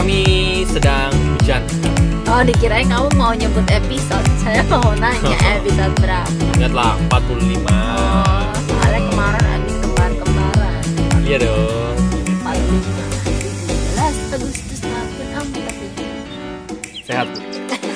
kami 0.00 0.64
sedang 0.64 1.12
hujan. 1.12 1.60
Oh 2.24 2.40
dikirain 2.40 2.88
kamu 2.88 3.12
mau 3.20 3.36
nyebut 3.36 3.68
episode 3.68 4.24
Saya 4.40 4.64
mau 4.72 4.96
nanya 4.96 5.36
episode 5.60 5.92
berapa 6.00 6.40
Ingatlah 6.56 6.96
45. 7.12 7.68
Oh 7.68 8.48
soalnya 8.64 9.00
kemarin 9.12 9.44
habis 9.44 9.76
kembar-kembaran 9.84 10.82
Iya 11.20 11.36
dong. 11.44 11.96
17 12.48 14.40
Agustus 14.40 14.80
tahun 14.80 15.44
47 15.52 17.04
Sehat. 17.04 17.28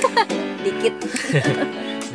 Dikit 0.68 0.94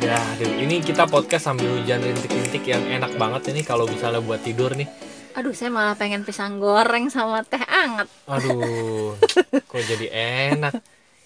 Ya, 0.06 0.16
aduh, 0.16 0.54
ini 0.54 0.80
kita 0.80 1.04
podcast 1.10 1.50
sambil 1.50 1.66
hujan 1.76 2.00
rintik-rintik 2.00 2.64
yang 2.64 2.80
enak 2.88 3.12
banget 3.20 3.52
ini 3.52 3.60
kalau 3.60 3.84
misalnya 3.84 4.24
buat 4.24 4.40
tidur 4.40 4.72
nih. 4.72 4.88
Aduh 5.32 5.52
saya 5.52 5.68
malah 5.68 5.94
pengen 5.94 6.22
pisang 6.22 6.58
goreng 6.58 7.06
sama 7.06 7.42
teh 7.42 7.60
anget 7.60 8.10
Aduh, 8.26 9.14
kok 9.70 9.80
jadi 9.80 10.06
enak. 10.50 10.74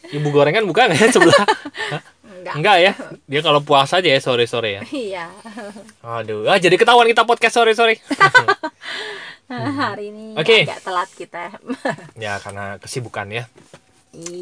Ibu 0.07 0.29
gorengan 0.29 0.65
bukan 0.65 0.93
ya 0.93 1.09
sebelah? 1.09 1.45
Hah? 1.93 2.03
Enggak 2.25 2.55
Enggak 2.55 2.77
ya, 2.79 2.93
dia 3.25 3.41
kalau 3.41 3.61
puasa 3.61 3.99
aja 3.99 4.07
ya 4.07 4.21
sore-sore 4.21 4.77
ya. 4.77 4.83
Iya 4.85 5.33
Aduh, 6.03 6.45
ah 6.45 6.57
jadi 6.57 6.77
ketahuan 6.77 7.09
kita 7.09 7.25
podcast 7.25 7.57
sore-sore. 7.57 7.97
Hari 9.49 10.09
ini 10.09 10.25
Hmm. 10.35 10.41
Oke. 10.41 10.65
agak 10.65 10.80
telat 10.83 11.11
kita 11.13 11.43
ya 12.16 12.41
karena 12.41 12.77
kesibukan 12.77 13.29
ya. 13.29 13.45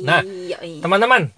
Nah, 0.02 0.23
Iya 0.23 0.59
iya. 0.63 0.79
Teman-teman, 0.79 1.30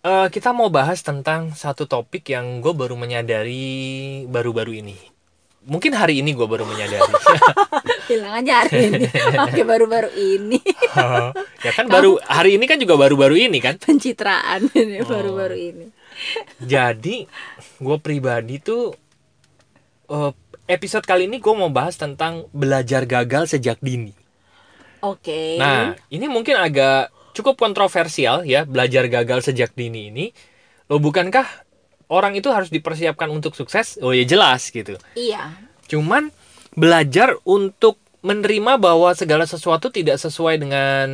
eh, 0.00 0.26
kita 0.28 0.52
mau 0.52 0.68
bahas 0.68 1.00
tentang 1.00 1.52
satu 1.52 1.84
topik 1.84 2.24
yang 2.26 2.60
gue 2.60 2.72
baru 2.72 2.96
menyadari 2.96 3.64
baru-baru 4.24 4.80
ini. 4.80 4.96
Mungkin 5.64 5.96
hari 5.96 6.20
ini 6.20 6.36
gue 6.36 6.44
baru 6.44 6.68
menyadari. 6.68 7.00
Bilang 8.10 8.44
aja 8.44 8.68
hari 8.68 8.92
ini 8.92 9.08
Oke 9.48 9.64
baru-baru 9.64 10.12
ini 10.12 10.60
ya 11.64 11.72
kan 11.72 11.88
baru 11.88 12.20
hari 12.20 12.60
ini 12.60 12.68
kan 12.68 12.76
juga 12.76 12.94
baru-baru 12.94 13.48
ini 13.48 13.58
kan. 13.64 13.80
Pencitraan 13.80 14.68
ini 14.76 15.00
Oh. 15.00 15.08
baru-baru 15.08 15.56
ini 15.56 15.86
Jadi 16.60 17.24
gue 17.80 17.96
pribadi 17.98 18.60
tuh 18.60 18.92
eh, 20.06 20.32
episode 20.68 21.04
kali 21.04 21.24
ini 21.26 21.40
gue 21.40 21.54
mau 21.56 21.72
bahas 21.72 21.96
tentang 21.96 22.44
belajar 22.52 23.08
gagal 23.08 23.56
sejak 23.56 23.80
dini. 23.80 24.12
Oke 25.00 25.56
Nah, 25.56 25.96
ini 26.08 26.28
mungkin 26.28 26.56
agak 26.56 27.08
cukup 27.32 27.56
kontroversial 27.56 28.44
ya, 28.44 28.64
belajar 28.64 29.08
gagal 29.08 29.48
sejak 29.48 29.72
dini 29.72 30.08
ini. 30.08 30.26
Loh 30.86 31.00
bukankah 31.00 31.63
orang 32.08 32.36
itu 32.36 32.48
harus 32.52 32.68
dipersiapkan 32.68 33.28
untuk 33.30 33.56
sukses? 33.56 34.00
Oh 34.00 34.12
ya 34.12 34.24
jelas 34.26 34.68
gitu. 34.70 34.96
Iya 35.14 35.54
Cuman 35.88 36.32
belajar 36.74 37.36
untuk 37.44 38.00
menerima 38.24 38.80
bahwa 38.80 39.12
segala 39.12 39.44
sesuatu 39.44 39.92
tidak 39.92 40.16
sesuai 40.16 40.56
dengan 40.56 41.06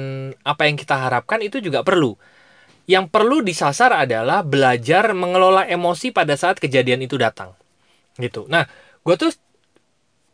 apa 0.47 0.63
yang 0.71 0.79
kita 0.79 0.95
harapkan 0.95 1.43
itu 1.43 1.59
juga 1.59 1.83
perlu. 1.83 2.15
Yang 2.87 3.11
perlu 3.11 3.43
disasar 3.43 3.91
adalah 3.95 4.47
belajar 4.47 5.11
mengelola 5.15 5.67
emosi 5.67 6.15
pada 6.15 6.39
saat 6.39 6.63
kejadian 6.63 7.03
itu 7.03 7.19
datang. 7.19 7.55
Gitu. 8.15 8.47
Nah, 8.47 8.67
gue 9.03 9.15
tuh 9.19 9.35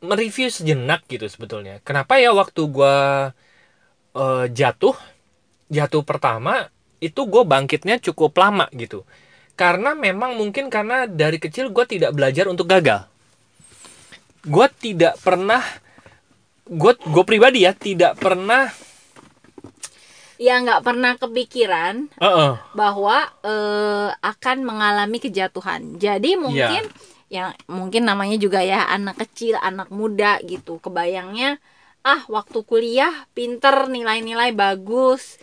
mereview 0.04 0.52
sejenak 0.52 1.08
gitu 1.08 1.24
sebetulnya. 1.32 1.80
Kenapa 1.80 2.20
ya 2.20 2.36
waktu 2.36 2.60
gue 2.68 2.96
eh, 4.16 4.44
jatuh, 4.52 4.96
jatuh 5.72 6.02
pertama 6.04 6.68
itu 7.00 7.24
gue 7.24 7.42
bangkitnya 7.44 8.00
cukup 8.04 8.36
lama 8.36 8.68
gitu. 8.76 9.04
Karena 9.56 9.96
memang 9.96 10.36
mungkin 10.36 10.68
karena 10.68 11.08
dari 11.08 11.40
kecil 11.40 11.72
gue 11.72 11.84
tidak 11.88 12.12
belajar 12.12 12.46
untuk 12.46 12.68
gagal 12.68 13.08
gue 14.46 14.66
tidak 14.78 15.18
pernah 15.18 15.60
gue 16.66 16.92
gue 16.94 17.24
pribadi 17.26 17.66
ya 17.66 17.74
tidak 17.74 18.16
pernah 18.16 18.70
Ya 20.36 20.60
nggak 20.60 20.84
pernah 20.84 21.16
kepikiran 21.16 22.12
eh, 22.20 22.28
eh, 22.28 22.52
bahwa 22.76 23.24
eh, 23.40 24.12
akan 24.20 24.68
mengalami 24.68 25.16
kejatuhan. 25.16 25.96
Jadi 25.96 26.36
mungkin 26.36 26.84
yang 27.32 27.56
mungkin 27.64 28.04
namanya 28.04 28.36
juga 28.36 28.60
ya 28.60 28.84
anak 28.84 29.16
kecil, 29.16 29.56
anak 29.56 29.88
muda 29.88 30.36
gitu. 30.44 30.76
Kebayangnya 30.76 31.56
ah 32.04 32.20
waktu 32.28 32.68
kuliah 32.68 33.24
pinter 33.32 33.88
nilai-nilai 33.88 34.52
bagus. 34.52 35.40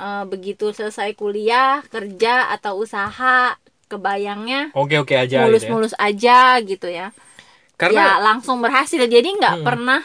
Eh, 0.00 0.24
begitu 0.32 0.72
selesai 0.72 1.12
kuliah, 1.12 1.84
kerja 1.92 2.48
atau 2.56 2.80
usaha, 2.80 3.60
kebayangnya 3.92 4.72
oke 4.72 4.96
oke 4.96 5.12
aja 5.12 5.28
gitu 5.28 5.36
ya. 5.36 5.44
mulus-mulus 5.44 5.92
aja 6.00 6.56
gitu 6.64 6.88
ya. 6.88 7.12
ya 7.12 7.76
karena 7.76 8.16
langsung 8.16 8.64
berhasil. 8.64 9.04
Jadi 9.04 9.28
nggak 9.36 9.60
Hmm. 9.60 9.66
pernah 9.66 10.00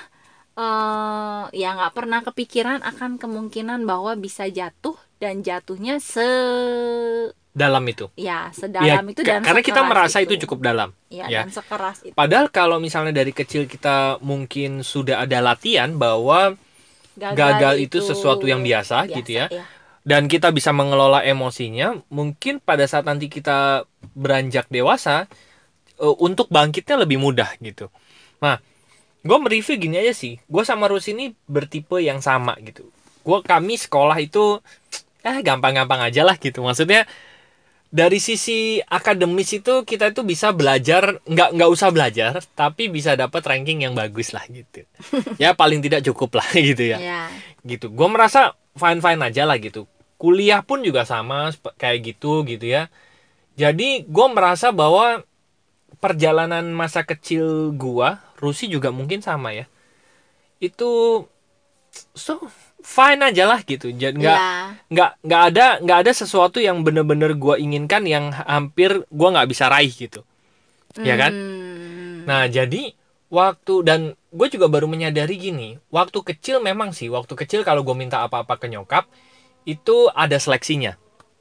eh 0.55 1.43
ya 1.55 1.75
nggak 1.79 1.93
pernah 1.95 2.19
kepikiran 2.27 2.79
akan 2.83 3.19
kemungkinan 3.19 3.83
bahwa 3.87 4.15
bisa 4.19 4.47
jatuh 4.51 4.95
dan 5.19 5.43
jatuhnya 5.43 5.99
se 6.03 6.27
dalam 7.55 7.83
itu 7.87 8.07
ya 8.19 8.51
ya 8.51 8.55
sedalam 8.55 9.03
itu 9.11 9.23
ka- 9.23 9.31
dan 9.31 9.41
karena 9.43 9.61
kita 9.63 9.81
merasa 9.83 10.19
itu. 10.23 10.35
cukup 10.43 10.59
dalam 10.63 10.89
ya, 11.11 11.27
ya. 11.27 11.43
dan 11.43 11.51
sekeras 11.51 12.03
itu 12.07 12.15
padahal 12.15 12.47
kalau 12.51 12.79
misalnya 12.79 13.15
dari 13.15 13.31
kecil 13.31 13.67
kita 13.67 14.19
mungkin 14.23 14.83
sudah 14.83 15.23
ada 15.23 15.39
latihan 15.43 15.91
bahwa 15.95 16.55
gagal 17.15 17.79
itu 17.79 18.03
sesuatu 18.03 18.43
yang 18.43 18.59
biasa, 18.59 19.07
gitu 19.07 19.39
ya. 19.39 19.47
Dan 20.05 20.29
kita 20.29 20.53
bisa 20.53 20.69
mengelola 20.69 21.25
emosinya 21.25 21.97
mungkin 22.13 22.61
pada 22.61 22.85
saat 22.85 23.09
nanti 23.09 23.25
kita 23.25 23.89
beranjak 24.13 24.69
dewasa 24.69 25.25
eh, 25.97 26.15
untuk 26.21 26.47
bangkitnya 26.53 27.01
lebih 27.03 27.17
mudah 27.17 27.57
gitu. 27.57 27.89
Nah 28.39 28.61
gue 29.25 29.37
mereview 29.41 29.81
gini 29.81 29.97
aja 29.97 30.13
sih. 30.13 30.37
Gue 30.45 30.61
sama 30.61 30.85
Rus 30.85 31.09
ini 31.09 31.33
bertipe 31.49 31.97
yang 31.97 32.21
sama 32.21 32.53
gitu. 32.61 32.85
Gue 33.25 33.41
kami 33.41 33.81
sekolah 33.81 34.15
itu 34.21 34.61
eh 35.25 35.41
gampang-gampang 35.41 36.05
aja 36.05 36.21
lah 36.21 36.37
gitu. 36.37 36.61
Maksudnya 36.61 37.09
dari 37.89 38.21
sisi 38.21 38.77
akademis 38.85 39.57
itu 39.57 39.81
kita 39.89 40.13
itu 40.13 40.21
bisa 40.21 40.53
belajar 40.53 41.17
nggak 41.25 41.49
nggak 41.57 41.69
usah 41.71 41.89
belajar 41.89 42.43
tapi 42.53 42.91
bisa 42.93 43.17
dapat 43.17 43.41
ranking 43.41 43.89
yang 43.89 43.97
bagus 43.97 44.37
lah 44.37 44.45
gitu. 44.53 44.85
Ya 45.41 45.57
paling 45.57 45.81
tidak 45.81 46.05
cukup 46.05 46.37
lah 46.37 46.49
gitu 46.69 46.93
ya. 46.93 47.01
Ya. 47.01 47.21
Gitu. 47.65 47.89
Gue 47.89 48.05
merasa 48.05 48.53
fine 48.77 49.01
fine 49.01 49.21
aja 49.25 49.49
lah 49.49 49.57
gitu 49.57 49.89
kuliah 50.25 50.65
pun 50.65 50.81
juga 50.81 51.05
sama 51.05 51.53
kayak 51.77 52.17
gitu 52.17 52.41
gitu 52.49 52.65
ya. 52.65 52.89
Jadi 53.53 54.09
gue 54.09 54.27
merasa 54.33 54.73
bahwa 54.73 55.21
perjalanan 56.01 56.65
masa 56.73 57.05
kecil 57.05 57.69
gua 57.77 58.25
Rusi 58.41 58.65
juga 58.65 58.89
mungkin 58.89 59.21
sama 59.21 59.53
ya. 59.53 59.69
Itu 60.57 61.23
so 62.17 62.41
fine 62.81 63.21
aja 63.21 63.45
lah 63.45 63.61
gitu. 63.61 63.93
Jadi 63.93 64.17
nggak 64.17 64.39
ya 64.41 64.49
nggak 64.89 65.11
nggak 65.23 65.41
ada 65.53 65.65
nggak 65.81 65.99
ada 66.05 66.11
sesuatu 66.11 66.57
yang 66.57 66.81
bener-bener 66.81 67.37
gua 67.37 67.55
inginkan 67.55 68.03
yang 68.09 68.33
hampir 68.33 69.05
gua 69.13 69.37
nggak 69.37 69.49
bisa 69.53 69.69
raih 69.69 69.93
gitu. 69.93 70.25
Ya 70.99 71.15
kan? 71.15 71.31
Hmm. 71.31 72.23
Nah, 72.25 72.49
jadi 72.49 72.95
waktu 73.29 73.83
dan 73.83 73.99
gue 74.31 74.47
juga 74.47 74.71
baru 74.71 74.87
menyadari 74.87 75.35
gini, 75.35 75.75
waktu 75.91 76.23
kecil 76.23 76.63
memang 76.63 76.95
sih, 76.95 77.11
waktu 77.11 77.35
kecil 77.35 77.67
kalau 77.67 77.83
gue 77.83 77.91
minta 77.91 78.23
apa-apa 78.23 78.55
ke 78.55 78.71
nyokap 78.71 79.05
itu 79.65 80.09
ada 80.13 80.37
seleksinya. 80.37 80.95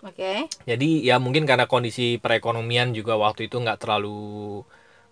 oke. 0.04 0.48
Jadi 0.68 1.04
ya 1.04 1.16
mungkin 1.20 1.44
karena 1.48 1.64
kondisi 1.68 2.20
perekonomian 2.20 2.92
juga 2.92 3.16
waktu 3.16 3.48
itu 3.48 3.56
nggak 3.60 3.80
terlalu 3.80 4.64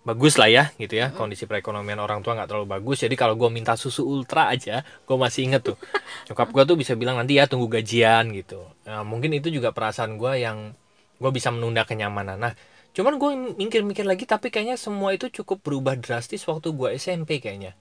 bagus 0.02 0.34
lah 0.40 0.50
ya 0.50 0.64
gitu 0.76 0.98
ya. 0.98 1.14
Kondisi 1.14 1.46
perekonomian 1.46 2.00
orang 2.02 2.20
tua 2.24 2.34
nggak 2.36 2.48
terlalu 2.50 2.66
bagus. 2.68 3.04
Jadi 3.04 3.14
kalau 3.16 3.38
gue 3.38 3.48
minta 3.52 3.76
susu 3.78 4.04
ultra 4.04 4.50
aja 4.52 4.82
gue 4.84 5.16
masih 5.16 5.48
inget 5.48 5.62
tuh. 5.72 5.76
Nyokap 6.28 6.48
gue 6.50 6.62
tuh 6.68 6.76
bisa 6.76 6.92
bilang 6.98 7.16
nanti 7.20 7.38
ya 7.38 7.46
tunggu 7.46 7.68
gajian 7.70 8.32
gitu. 8.36 8.64
Nah, 8.88 9.04
mungkin 9.06 9.32
itu 9.36 9.48
juga 9.48 9.70
perasaan 9.72 10.18
gue 10.20 10.32
yang 10.42 10.74
gue 11.22 11.30
bisa 11.30 11.48
menunda 11.54 11.86
kenyamanan. 11.86 12.36
Nah 12.40 12.52
cuman 12.92 13.16
gue 13.16 13.56
mikir-mikir 13.56 14.04
lagi 14.04 14.28
tapi 14.28 14.52
kayaknya 14.52 14.76
semua 14.76 15.16
itu 15.16 15.32
cukup 15.32 15.64
berubah 15.64 15.96
drastis 15.96 16.44
waktu 16.44 16.74
gue 16.76 16.88
SMP 16.98 17.40
kayaknya. 17.40 17.72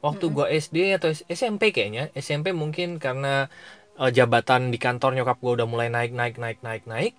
Waktu 0.00 0.32
gue 0.32 0.46
SD 0.48 0.96
atau 0.96 1.12
SMP 1.12 1.76
kayaknya. 1.76 2.08
SMP 2.16 2.56
mungkin 2.56 2.96
karena 2.96 3.52
eh, 4.00 4.10
jabatan 4.10 4.72
di 4.72 4.78
kantor 4.80 5.20
nyokap 5.20 5.36
gue 5.38 5.52
udah 5.60 5.66
mulai 5.68 5.88
naik 5.92 6.10
naik 6.10 6.40
naik 6.40 6.58
naik 6.64 6.84
naik. 6.88 7.12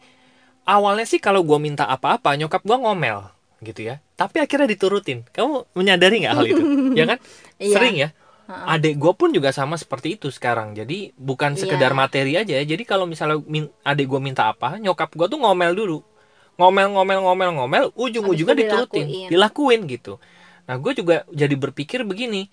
Awalnya 0.66 1.06
sih 1.06 1.18
kalau 1.18 1.42
gue 1.42 1.58
minta 1.58 1.86
apa-apa 1.86 2.38
nyokap 2.38 2.62
gue 2.62 2.78
ngomel 2.78 3.30
gitu 3.62 3.86
ya. 3.86 4.02
Tapi 4.18 4.42
akhirnya 4.42 4.70
diturutin. 4.70 5.26
Kamu 5.30 5.74
menyadari 5.74 6.26
nggak 6.26 6.34
hal 6.34 6.46
itu? 6.50 6.62
Ya 7.00 7.06
kan? 7.06 7.18
Iya. 7.58 7.76
sering 7.78 7.96
ya. 7.98 8.10
Adek 8.52 9.00
gue 9.00 9.14
pun 9.16 9.32
juga 9.32 9.56
sama 9.56 9.80
seperti 9.80 10.20
itu 10.20 10.28
sekarang. 10.28 10.76
Jadi 10.76 11.16
bukan 11.16 11.56
Iya. 11.56 11.66
sekedar 11.66 11.94
materi 11.96 12.36
aja 12.36 12.52
ya. 12.58 12.64
Jadi 12.66 12.84
kalau 12.84 13.06
misalnya 13.08 13.40
min, 13.48 13.70
adek 13.82 14.06
gue 14.06 14.20
minta 14.20 14.50
apa 14.50 14.76
nyokap 14.76 15.14
gue 15.14 15.28
tuh 15.30 15.40
ngomel 15.40 15.72
dulu. 15.72 16.00
Ngomel 16.60 16.92
ngomel 16.94 17.20
ngomel 17.24 17.50
ngomel 17.58 17.84
ujung-ujungnya 17.96 18.54
Habis 18.54 18.66
itu 18.66 18.70
diturutin 18.70 19.06
dilakuin. 19.08 19.30
dilakuin 19.32 19.82
gitu. 19.88 20.14
Nah 20.68 20.76
gue 20.78 20.92
juga 20.94 21.24
jadi 21.32 21.56
berpikir 21.56 22.04
begini. 22.04 22.52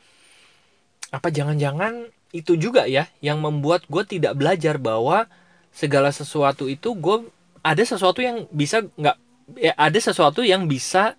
Apa 1.11 1.29
jangan-jangan 1.29 2.09
itu 2.33 2.61
juga 2.61 2.85
ya 2.85 3.09
yang 3.25 3.41
membuat 3.41 3.89
gue 3.89 4.05
tidak 4.05 4.37
belajar 4.37 4.77
bahwa 4.77 5.25
segala 5.73 6.13
sesuatu 6.13 6.69
itu 6.69 6.93
gue 6.93 7.29
ada 7.65 7.83
sesuatu 7.85 8.21
yang 8.21 8.45
bisa 8.53 8.85
nggak 8.97 9.17
ya 9.57 9.73
ada 9.77 9.99
sesuatu 9.99 10.45
yang 10.45 10.69
bisa 10.69 11.17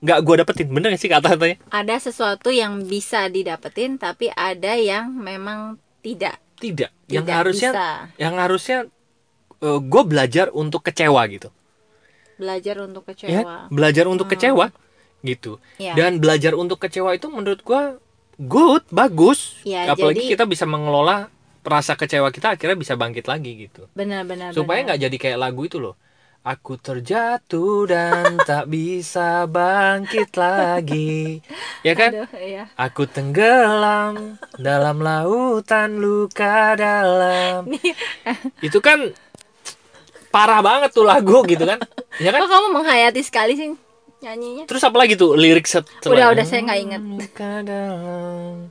nggak 0.00 0.18
gue 0.22 0.34
dapetin. 0.40 0.68
Bener 0.70 0.94
gak 0.94 1.02
sih 1.02 1.10
kata-katanya 1.10 1.56
ada 1.74 1.96
sesuatu 1.98 2.48
yang 2.54 2.86
bisa 2.86 3.26
didapetin 3.26 3.98
tapi 3.98 4.30
ada 4.32 4.78
yang 4.78 5.10
memang 5.12 5.76
tidak. 6.00 6.38
Tidak, 6.60 6.92
yang 7.08 7.24
Tidak 7.24 7.36
harusnya 7.40 7.70
bisa. 7.72 7.88
yang 8.20 8.34
harusnya 8.36 8.78
gue 9.60 10.02
belajar 10.04 10.52
untuk 10.52 10.84
kecewa 10.84 11.24
gitu. 11.32 11.48
Belajar 12.40 12.80
untuk 12.80 13.04
ya 13.04 13.12
kecewa. 13.12 13.56
belajar 13.68 14.04
untuk 14.08 14.26
kecewa 14.28 14.66
gitu. 15.20 15.60
Ya. 15.76 15.92
dan 15.92 16.16
belajar 16.20 16.56
untuk 16.56 16.80
kecewa 16.80 17.12
itu 17.12 17.28
menurut 17.28 17.60
gua 17.60 18.00
good 18.40 18.84
bagus. 18.88 19.60
Ya, 19.68 19.92
apalagi 19.92 20.24
jadi- 20.24 20.32
kita 20.36 20.44
bisa 20.48 20.64
mengelola 20.64 21.28
rasa 21.60 21.92
kecewa 21.92 22.32
kita 22.32 22.56
akhirnya 22.56 22.76
bisa 22.78 22.96
bangkit 22.96 23.28
lagi 23.28 23.68
gitu. 23.68 23.84
Benar-benar 23.92 24.56
supaya 24.56 24.80
nggak 24.80 25.00
jadi 25.00 25.16
kayak 25.20 25.38
lagu 25.38 25.68
itu 25.68 25.76
loh. 25.76 25.94
Aku 26.40 26.80
terjatuh 26.80 27.84
dan 27.84 28.40
tak 28.48 28.72
bisa 28.72 29.44
bangkit 29.44 30.32
lagi. 30.40 31.44
Ya 31.84 31.92
kan? 31.92 32.16
Aduh, 32.16 32.32
iya. 32.40 32.64
aku 32.80 33.04
tenggelam 33.04 34.40
dalam 34.56 35.04
lautan 35.04 36.00
luka 36.00 36.72
dalam. 36.80 37.68
Itu 38.66 38.80
kan 38.80 39.12
parah 40.32 40.64
banget 40.64 40.96
tuh 40.96 41.04
lagu 41.04 41.44
gitu 41.44 41.68
kan? 41.68 41.76
Ya 42.16 42.32
kan? 42.32 42.40
Kok 42.40 42.48
kamu 42.48 42.68
menghayati 42.72 43.20
sekali 43.20 43.52
sih 43.60 43.89
nyanyinya 44.20 44.64
Terus 44.64 44.82
apa 44.84 44.96
lagi 44.96 45.16
tuh 45.16 45.32
lirik 45.34 45.64
set 45.64 45.84
Udah, 46.04 46.32
udah, 46.32 46.44
saya 46.44 46.60
nggak 46.62 46.80
inget. 46.80 47.02
Dalam. 47.64 48.68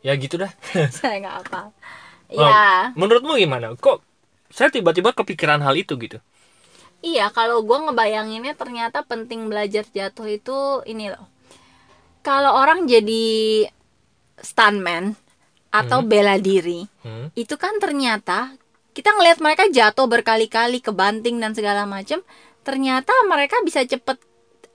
Ya 0.00 0.12
gitu 0.16 0.36
dah. 0.36 0.52
saya 0.96 1.16
nggak 1.18 1.36
apa 1.48 1.60
Oh, 2.30 2.46
ya 2.46 2.94
Menurutmu 2.94 3.34
gimana? 3.34 3.74
Kok 3.74 3.98
saya 4.48 4.70
tiba-tiba 4.70 5.10
kepikiran 5.10 5.62
hal 5.62 5.74
itu 5.74 5.94
gitu? 5.98 6.18
iya 7.00 7.32
kalau 7.32 7.64
gue 7.64 7.78
ngebayanginnya 7.80 8.52
ternyata 8.52 9.00
penting 9.00 9.48
belajar 9.48 9.88
jatuh 9.88 10.28
itu 10.28 10.58
ini 10.84 11.08
loh 11.08 11.24
kalau 12.20 12.52
orang 12.52 12.84
jadi 12.84 13.64
stuntman 14.36 15.16
atau 15.70 16.04
bela 16.04 16.36
diri 16.36 16.84
Hmm? 17.00 17.32
itu 17.32 17.56
kan 17.56 17.80
ternyata 17.80 18.52
kita 18.92 19.16
ngelihat 19.16 19.40
mereka 19.40 19.64
jatuh 19.72 20.04
berkali-kali 20.04 20.84
kebanting 20.84 21.40
dan 21.40 21.56
segala 21.56 21.88
macam 21.88 22.20
ternyata 22.60 23.08
mereka 23.24 23.56
bisa 23.64 23.80
cepet 23.80 24.20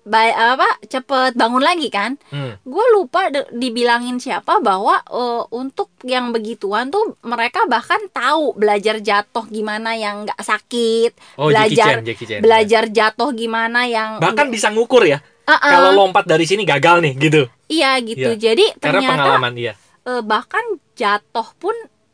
baik 0.05 0.35
apa 0.37 0.69
cepet 0.85 1.33
bangun 1.33 1.59
lagi 1.59 1.89
kan 1.89 2.13
Hmm. 2.29 2.61
gue 2.61 2.85
lupa 2.93 3.25
dibilangin 3.49 4.15
siapa 4.15 4.57
bahwa 4.59 5.01
eh, 5.01 5.43
untuk 5.51 5.89
yang 6.01 6.29
begituan 6.29 6.87
tuh 6.87 7.17
mereka 7.21 7.65
bahkan 7.65 7.97
tahu 8.09 8.53
belajar 8.53 8.97
jatuh 8.99 9.43
gimana 9.47 9.93
yang 9.93 10.23
nggak 10.23 10.37
sakit 10.39 11.11
Oh, 11.35 11.49
Jackie 11.49 11.73
belajar 11.73 11.89
Chan, 11.91 12.05
Jackie 12.05 12.27
Chan. 12.27 12.39
belajar 12.39 12.83
jatuh 12.87 13.29
gimana 13.31 13.79
yang 13.83 14.17
Bahkan 14.17 14.47
bisa 14.47 14.69
ngukur 14.69 15.03
ya. 15.03 15.25
Uh-uh. 15.43 15.57
Kalau 15.57 15.91
lompat 15.95 16.25
dari 16.25 16.45
sini 16.45 16.61
gagal 16.63 17.01
nih 17.01 17.13
gitu. 17.19 17.41
iya 17.65 17.97
gitu 17.97 18.29
Iya. 18.31 18.37
jadi 18.39 18.65
Karena 18.77 19.01
ternyata 19.01 19.13
pengalaman 19.19 19.53
iya. 19.55 19.73
eh, 20.03 20.21
bahkan 20.21 20.61
jatuh 20.93 21.49
pun 21.55 21.73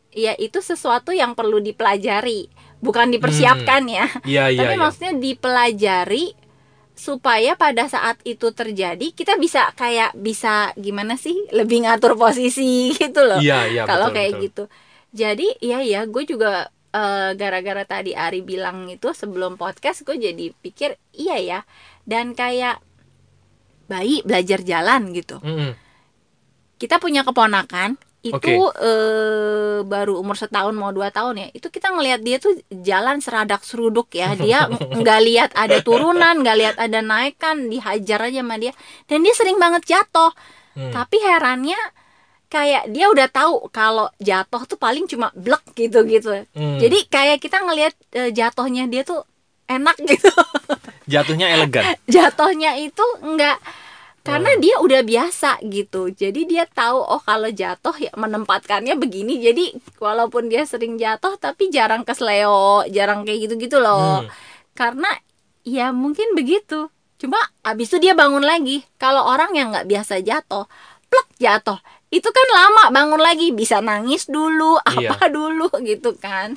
ya 0.10 0.32
itu 0.34 0.60
sesuatu 0.60 1.12
yang 1.12 1.32
perlu 1.32 1.60
dipelajari 1.60 2.48
bukan 2.80 3.08
dipersiapkan 3.10 3.84
ya 3.86 4.08
Iya, 4.24 4.44
iya, 4.48 4.60
tapi 4.60 4.74
iya. 4.74 4.82
maksudnya 4.82 5.14
dipelajari 5.14 6.26
supaya 6.92 7.56
pada 7.56 7.88
saat 7.88 8.20
itu 8.24 8.52
terjadi 8.52 9.10
kita 9.12 9.36
bisa 9.36 9.72
kayak 9.74 10.14
bisa 10.14 10.70
gimana 10.76 11.16
sih 11.16 11.34
lebih 11.50 11.88
ngatur 11.88 12.14
posisi 12.14 12.92
gitu 13.00 13.24
loh 13.24 13.40
Iya, 13.40 13.66
iya, 13.68 13.84
kalau 13.86 14.12
betul, 14.12 14.18
kayak 14.20 14.32
betul. 14.32 14.44
gitu 14.46 14.64
jadi 15.12 15.48
iya 15.60 15.80
ya 15.82 16.02
gue 16.06 16.24
juga 16.24 16.52
eh, 16.92 17.32
gara-gara 17.34 17.84
tadi 17.84 18.12
Ari 18.14 18.42
bilang 18.42 18.86
itu 18.88 19.12
sebelum 19.12 19.56
podcast 19.56 20.04
gue 20.04 20.16
jadi 20.16 20.52
pikir 20.54 20.96
iya 21.12 21.38
ya 21.40 21.60
dan 22.04 22.32
kayak 22.32 22.80
bayi 23.88 24.24
belajar 24.24 24.62
jalan 24.62 25.12
gitu 25.12 25.40
Mm-mm. 25.42 25.76
kita 26.78 26.96
punya 26.98 27.22
keponakan 27.22 28.00
itu 28.22 28.38
Oke. 28.38 28.54
eh, 28.80 29.82
baru 29.82 30.18
umur 30.18 30.36
setahun 30.36 30.72
mau 30.72 30.90
dua 30.90 31.10
tahun 31.10 31.36
ya 31.38 31.48
itu 31.52 31.68
kita 31.68 31.90
ngelihat 31.90 32.22
dia 32.22 32.38
tuh 32.38 32.54
jalan 32.72 33.18
seradak 33.18 33.62
seruduk 33.62 34.10
ya 34.12 34.34
dia 34.34 34.70
nggak 35.00 35.20
lihat 35.22 35.50
ada 35.54 35.82
turunan 35.82 36.38
nggak 36.38 36.58
lihat 36.58 36.76
ada 36.78 37.02
naikan 37.02 37.66
dihajar 37.66 38.22
aja 38.24 38.40
sama 38.40 38.56
dia 38.56 38.74
dan 39.06 39.20
dia 39.20 39.34
sering 39.34 39.58
banget 39.58 39.86
jatuh 39.88 40.30
Hmm. 40.72 40.88
tapi 40.88 41.20
herannya 41.20 41.76
kayak 42.48 42.88
dia 42.88 43.08
udah 43.08 43.28
tahu 43.28 43.68
kalau 43.70 44.08
jatuh 44.18 44.64
tuh 44.64 44.76
paling 44.76 45.04
cuma 45.04 45.28
blek 45.34 45.60
gitu 45.74 46.06
gitu 46.06 46.32
Hmm. 46.52 46.80
jadi 46.80 46.96
kayak 47.08 47.38
kita 47.40 47.60
ngelihat 47.60 47.92
eh, 48.12 48.32
jatuhnya 48.32 48.88
dia 48.88 49.04
tuh 49.04 49.20
enak 49.66 50.00
gitu 50.00 50.32
Jatuhnya 51.08 51.48
elegan. 51.50 51.92
jatuhnya 52.08 52.76
itu 52.78 53.04
enggak 53.20 53.60
karena 54.22 54.52
dia 54.58 54.78
udah 54.78 55.02
biasa 55.02 55.62
gitu. 55.66 56.10
Jadi 56.10 56.46
dia 56.46 56.64
tahu 56.64 56.98
oh 56.98 57.18
kalau 57.20 57.50
jatuh 57.50 57.94
ya 57.98 58.14
menempatkannya 58.14 58.94
begini. 58.96 59.38
Jadi 59.38 59.74
walaupun 59.98 60.46
dia 60.46 60.62
sering 60.64 60.96
jatuh 60.96 61.36
tapi 61.36 61.70
jarang 61.70 62.02
kesleo 62.02 62.86
jarang 62.88 63.26
kayak 63.26 63.50
gitu 63.50 63.54
gitu 63.58 63.78
loh. 63.78 64.22
Hmm. 64.22 64.30
karena 64.72 65.10
ya 65.62 65.90
mungkin 65.92 66.34
begitu. 66.34 66.88
Cuma 67.18 67.38
abis 67.62 67.92
itu 67.92 68.02
dia 68.02 68.14
bangun 68.14 68.42
lagi. 68.42 68.82
Kalau 68.96 69.26
orang 69.26 69.54
yang 69.54 69.70
nggak 69.70 69.86
biasa 69.86 70.22
jatuh 70.22 70.66
plek 71.06 71.28
jatuh. 71.38 71.78
Itu 72.08 72.28
kan 72.28 72.48
lama 72.50 72.84
bangun 72.90 73.20
lagi. 73.20 73.52
Bisa 73.52 73.78
nangis 73.80 74.26
dulu 74.26 74.80
Iya. 74.96 75.12
apa 75.12 75.28
dulu 75.28 75.70
gitu 75.82 76.16
kan. 76.16 76.56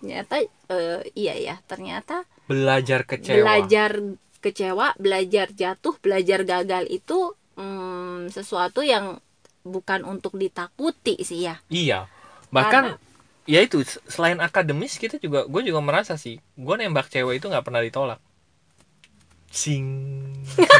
Ternyata 0.00 0.42
eh, 0.68 1.00
iya 1.14 1.34
ya 1.36 1.54
ternyata 1.64 2.26
Belajar 2.48 3.06
kecewa. 3.06 3.38
belajar 3.46 3.90
kecewa, 4.42 4.92
belajar 4.98 5.54
jatuh, 5.54 5.94
belajar 6.02 6.42
gagal 6.42 6.90
itu 6.90 7.32
hmm, 7.54 8.34
sesuatu 8.34 8.82
yang 8.82 9.22
bukan 9.62 10.02
untuk 10.02 10.34
ditakuti 10.34 11.22
sih 11.22 11.46
ya. 11.46 11.62
Iya. 11.70 12.10
Bahkan 12.50 12.98
ya 13.46 13.62
itu 13.62 13.82
selain 14.06 14.38
akademis 14.42 14.98
kita 14.98 15.18
juga 15.18 15.46
gue 15.50 15.62
juga 15.66 15.82
merasa 15.82 16.14
sih 16.14 16.38
gue 16.38 16.74
nembak 16.78 17.10
cewek 17.10 17.38
itu 17.38 17.46
nggak 17.46 17.64
pernah 17.64 17.82
ditolak. 17.82 18.18
Sing. 19.52 19.86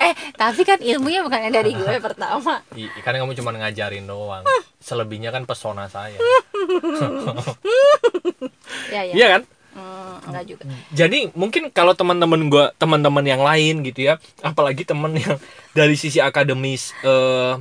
Eh, 0.00 0.16
tapi 0.32 0.64
kan 0.64 0.80
ilmunya 0.80 1.20
bukannya 1.20 1.52
dari 1.52 1.76
gue 1.76 2.00
pertama. 2.00 2.64
I- 2.72 2.88
karena 3.04 3.20
kamu 3.20 3.36
cuma 3.36 3.52
ngajarin 3.52 4.08
doang. 4.08 4.48
Selebihnya 4.80 5.28
kan 5.28 5.44
pesona 5.44 5.92
saya. 5.92 6.16
Ya 8.94 9.06
ya. 9.06 9.14
Iya 9.14 9.26
kan? 9.38 9.42
Hmm, 10.40 10.48
enggak 10.56 10.72
juga. 10.72 10.88
Jadi 10.90 11.18
mungkin 11.36 11.62
kalau 11.70 11.92
teman-teman 11.92 12.40
gua, 12.48 12.72
teman-teman 12.76 13.22
yang 13.22 13.42
lain 13.44 13.84
gitu 13.84 14.08
ya, 14.08 14.16
apalagi 14.40 14.82
teman 14.82 15.12
yang 15.12 15.36
dari 15.78 15.94
sisi 15.94 16.18
akademis 16.18 16.96
eh, 17.04 17.54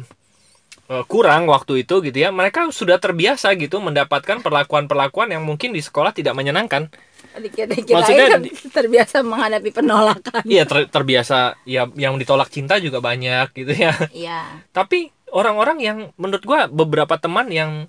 eh, 0.89 1.03
kurang 1.05 1.45
waktu 1.45 1.83
itu 1.83 1.99
gitu 1.99 2.17
ya, 2.17 2.31
mereka 2.31 2.65
sudah 2.71 2.97
terbiasa 2.97 3.53
gitu 3.55 3.77
mendapatkan 3.77 4.39
perlakuan-perlakuan 4.39 5.29
yang 5.29 5.43
mungkin 5.43 5.75
di 5.75 5.83
sekolah 5.83 6.15
tidak 6.15 6.33
menyenangkan. 6.33 6.87
Dikit-dikit 7.29 7.93
Maksudnya 7.93 8.41
di- 8.41 8.51
terbiasa 8.73 9.21
menghadapi 9.21 9.69
penolakan. 9.69 10.41
Iya 10.43 10.65
ter- 10.65 10.89
terbiasa 10.89 11.61
ya 11.63 11.85
yang 11.93 12.17
ditolak 12.17 12.49
cinta 12.49 12.81
juga 12.81 12.99
banyak 12.99 13.53
gitu 13.53 13.69
ya. 13.69 13.93
Iya. 14.09 14.65
Tapi 14.73 15.13
orang-orang 15.29 15.77
yang 15.77 15.97
menurut 16.17 16.41
gua 16.41 16.65
beberapa 16.65 17.21
teman 17.21 17.53
yang 17.53 17.85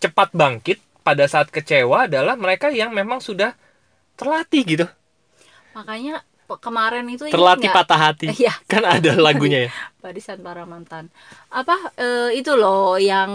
cepat 0.00 0.32
bangkit 0.32 0.80
pada 1.04 1.28
saat 1.28 1.52
kecewa 1.52 2.08
adalah 2.08 2.34
mereka 2.36 2.72
yang 2.72 2.92
memang 2.92 3.20
sudah 3.20 3.52
terlatih 4.18 4.62
gitu. 4.66 4.86
Makanya 5.72 6.20
kemarin 6.58 7.04
itu 7.06 7.28
Terlatih 7.28 7.70
patah 7.70 8.00
hati. 8.02 8.26
Iya. 8.40 8.50
Kan 8.66 8.82
ada 8.82 9.14
lagunya 9.16 9.68
ya. 9.68 9.72
barisan 10.02 10.40
para 10.40 10.64
mantan 10.64 11.12
apa 11.52 11.74
eh, 11.94 12.32
itu 12.34 12.54
loh 12.54 12.96
yang 12.96 13.28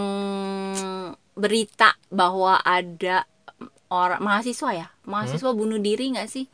berita 1.34 1.94
bahwa 2.08 2.58
ada 2.58 3.26
orang 3.88 4.18
mahasiswa 4.18 4.70
ya 4.74 4.86
mahasiswa 5.04 5.50
bunuh 5.52 5.78
diri 5.78 6.14
nggak 6.14 6.26
sih 6.26 6.46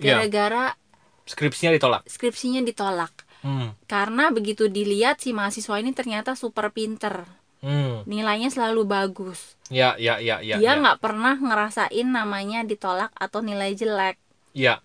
Iya. 0.00 0.16
gara-gara 0.24 0.74
Skripsinya 1.22 1.70
ditolak. 1.70 2.02
skripsinya 2.06 2.64
ditolak 2.64 3.12
Hmm. 3.40 3.72
karena 3.84 4.28
begitu 4.28 4.68
dilihat 4.68 5.16
si 5.16 5.32
mahasiswa 5.32 5.80
ini 5.80 5.96
ternyata 5.96 6.36
super 6.36 6.68
pinter 6.68 7.24
Hmm. 7.60 8.04
nilainya 8.08 8.48
selalu 8.48 8.84
bagus 8.84 9.54
Ya, 9.70 9.94
ya, 9.94 10.18
ya, 10.18 10.40
ya. 10.40 10.58
dia 10.58 10.74
ya. 10.74 10.80
nggak 10.80 10.98
pernah 10.98 11.38
ngerasain 11.38 12.08
namanya 12.08 12.64
ditolak 12.64 13.12
atau 13.14 13.38
nilai 13.38 13.72
jelek 13.72 14.16
Ya. 14.50 14.80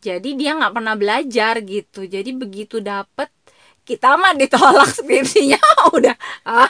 jadi 0.00 0.30
dia 0.34 0.56
nggak 0.56 0.74
pernah 0.74 0.96
belajar 0.96 1.60
gitu 1.60 2.02
jadi 2.04 2.26
begitu 2.32 2.80
dapet 2.80 3.28
kita 3.84 4.16
mah 4.16 4.32
ditolak 4.32 4.88
skripsinya 4.96 5.60
udah 5.96 6.16
ah 6.42 6.66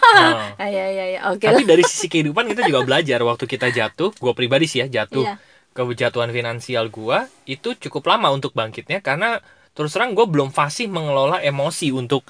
Oh. 0.58 0.66
ya 0.66 0.86
ya 0.90 1.04
ya 1.08 1.20
oke 1.30 1.46
Tapi 1.46 1.62
lah 1.62 1.78
dari 1.78 1.82
sisi 1.86 2.06
kehidupan 2.12 2.50
kita 2.50 2.66
juga 2.66 2.82
belajar 2.82 3.22
waktu 3.22 3.46
kita 3.46 3.70
jatuh, 3.70 4.10
gua 4.18 4.34
pribadi 4.34 4.66
sih 4.66 4.82
ya 4.82 4.90
jatuh 4.90 5.22
Iya. 5.22 5.38
kejatuhan 5.72 6.30
finansial 6.30 6.90
gua 6.90 7.30
itu 7.46 7.78
cukup 7.78 8.10
lama 8.10 8.30
untuk 8.30 8.52
bangkitnya 8.52 8.98
karena 9.00 9.38
terus 9.74 9.90
terang 9.90 10.14
gue 10.14 10.22
belum 10.22 10.54
fasih 10.54 10.86
mengelola 10.86 11.42
emosi 11.42 11.90
untuk 11.90 12.22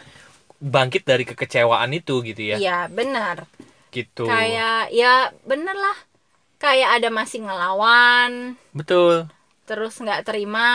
bangkit 0.65 1.05
dari 1.05 1.29
kekecewaan 1.29 1.93
itu 1.93 2.25
gitu 2.25 2.41
ya. 2.41 2.57
Iya 2.57 2.79
benar 2.89 3.45
Gitu. 3.93 4.27
kayak 4.27 4.91
ya 4.91 5.31
bener 5.47 5.77
lah 5.79 5.95
kayak 6.59 6.99
ada 6.99 7.15
masih 7.15 7.47
ngelawan 7.47 8.59
Betul. 8.75 9.31
terus 9.71 10.03
nggak 10.03 10.27
terima 10.27 10.67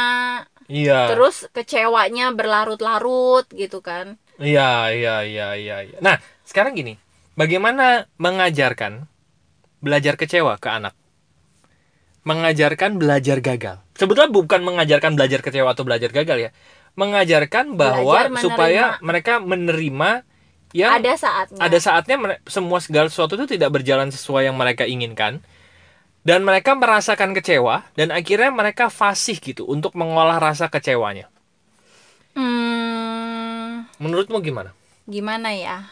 Iya. 0.71 1.11
terus 1.11 1.49
kecewanya 1.51 2.31
berlarut-larut 2.31 3.43
gitu 3.51 3.81
kan 3.83 4.15
Iya, 4.39 4.87
iya, 4.95 5.15
iya, 5.27 5.47
iya, 5.59 5.77
iya. 5.83 5.97
Nah, 5.99 6.15
sekarang 6.47 6.71
gini, 6.71 6.95
bagaimana 7.35 8.07
mengajarkan 8.15 9.03
belajar 9.83 10.15
kecewa 10.15 10.55
ke 10.55 10.71
anak 10.71 10.95
mengajarkan 12.23 12.99
belajar 12.99 13.39
gagal 13.39 13.79
sebetulnya 13.95 14.31
bukan 14.31 14.63
mengajarkan 14.63 15.15
belajar 15.15 15.39
kecewa 15.39 15.71
atau 15.71 15.83
belajar 15.87 16.11
gagal 16.11 16.37
ya 16.39 16.51
mengajarkan 16.99 17.79
bahwa 17.79 18.27
Belajar 18.27 18.43
supaya 18.43 18.83
menerima. 18.99 19.05
mereka 19.07 19.33
menerima 19.39 20.09
yang 20.75 20.91
ada 20.99 21.13
saatnya. 21.17 21.59
ada 21.63 21.77
saatnya 21.79 22.15
semua 22.45 22.77
segala 22.83 23.07
sesuatu 23.07 23.39
itu 23.39 23.55
tidak 23.57 23.73
berjalan 23.79 24.11
sesuai 24.11 24.51
yang 24.51 24.57
mereka 24.59 24.83
inginkan. 24.83 25.39
Dan 26.19 26.43
mereka 26.43 26.75
merasakan 26.75 27.31
kecewa 27.31 27.87
dan 27.95 28.11
akhirnya 28.11 28.51
mereka 28.51 28.91
fasih 28.91 29.39
gitu 29.39 29.63
untuk 29.63 29.95
mengolah 29.95 30.37
rasa 30.37 30.67
kecewanya. 30.67 31.31
Hmm, 32.35 33.87
menurutmu 33.97 34.43
gimana? 34.43 34.75
Gimana 35.07 35.55
ya? 35.55 35.89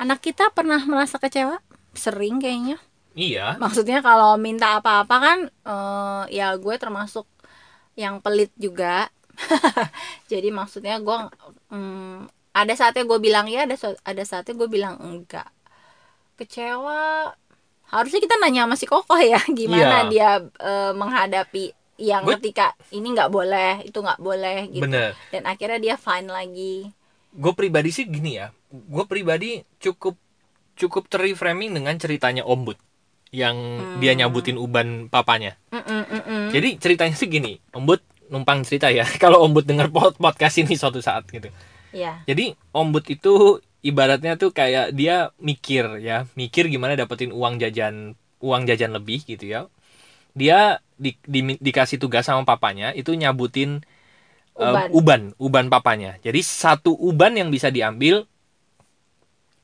Anak 0.00 0.24
kita 0.24 0.48
pernah 0.56 0.80
merasa 0.88 1.20
kecewa? 1.20 1.60
Sering 1.92 2.40
kayaknya. 2.40 2.80
Iya. 3.14 3.60
Maksudnya 3.60 4.00
kalau 4.00 4.40
minta 4.40 4.80
apa-apa 4.80 5.16
kan 5.20 5.38
eh, 5.46 6.22
ya 6.34 6.56
gue 6.56 6.74
termasuk 6.80 7.28
yang 8.00 8.24
pelit 8.24 8.50
juga 8.56 9.12
jadi 10.30 10.48
maksudnya 10.50 10.98
gue 10.98 11.18
mm, 11.70 12.18
ada 12.50 12.74
saatnya 12.74 13.06
gue 13.06 13.18
bilang 13.18 13.46
ya 13.46 13.66
ada 13.66 13.76
ada 14.02 14.22
saatnya 14.22 14.54
gue 14.54 14.68
bilang 14.68 14.98
enggak. 14.98 15.46
Kecewa. 16.36 17.30
Harusnya 17.90 18.22
kita 18.22 18.38
nanya 18.38 18.64
sama 18.64 18.76
si 18.78 18.86
kokoh 18.86 19.18
ya 19.18 19.42
gimana 19.58 20.06
Iya. 20.06 20.10
dia 20.10 20.30
eh, 20.58 20.92
menghadapi 20.94 21.64
yang 22.00 22.24
Gue- 22.24 22.38
ketika 22.38 22.72
ini 22.90 23.12
nggak 23.12 23.28
boleh 23.28 23.84
itu 23.84 23.98
nggak 23.98 24.20
boleh 24.20 24.70
gitu. 24.70 24.86
Bener. 24.86 25.12
Dan 25.28 25.44
akhirnya 25.44 25.78
dia 25.78 25.94
fine 25.94 26.30
lagi. 26.30 26.88
Gue 27.30 27.52
pribadi 27.54 27.90
sih 27.90 28.06
gini 28.06 28.38
ya 28.38 28.50
gue 28.70 29.04
pribadi 29.04 29.66
cukup 29.82 30.14
cukup 30.78 31.10
terreframing 31.10 31.74
dengan 31.74 31.98
ceritanya 31.98 32.46
ombud 32.46 32.78
yang 33.30 33.54
dia 33.98 34.14
nyabutin 34.14 34.58
uban 34.58 35.10
papanya. 35.10 35.58
Mm-mm, 35.74 36.02
mm-mm. 36.06 36.42
jadi 36.50 36.78
ceritanya 36.78 37.14
sih 37.14 37.26
gini 37.26 37.58
ombud 37.74 37.98
numpang 38.30 38.62
cerita 38.62 38.88
ya. 38.88 39.02
Kalau 39.22 39.42
ombud 39.42 39.66
denger 39.66 39.90
pod- 39.90 40.16
podcast 40.16 40.56
ini 40.62 40.78
suatu 40.78 41.02
saat 41.02 41.26
gitu. 41.26 41.50
Ya 41.90 42.22
jadi 42.24 42.54
ombud 42.70 43.02
itu 43.10 43.58
ibaratnya 43.82 44.38
tuh 44.38 44.54
kayak 44.54 44.94
dia 44.94 45.34
mikir 45.42 45.98
ya 45.98 46.30
mikir 46.38 46.70
gimana 46.70 46.94
dapetin 46.94 47.34
uang 47.34 47.58
jajan 47.58 48.14
uang 48.38 48.62
jajan 48.64 48.94
lebih 48.94 49.26
gitu 49.26 49.44
ya. 49.44 49.66
Dia 50.32 50.78
di, 50.94 51.18
di- 51.26 51.58
dikasih 51.58 51.98
tugas 51.98 52.24
sama 52.24 52.46
papanya 52.46 52.94
itu 52.94 53.10
nyabutin 53.12 53.82
eh, 54.54 54.62
Uban. 54.62 54.88
uban 54.94 55.22
uban 55.36 55.66
papanya. 55.66 56.14
Jadi 56.22 56.38
satu 56.40 56.94
uban 56.94 57.34
yang 57.34 57.50
bisa 57.50 57.68
diambil 57.68 58.22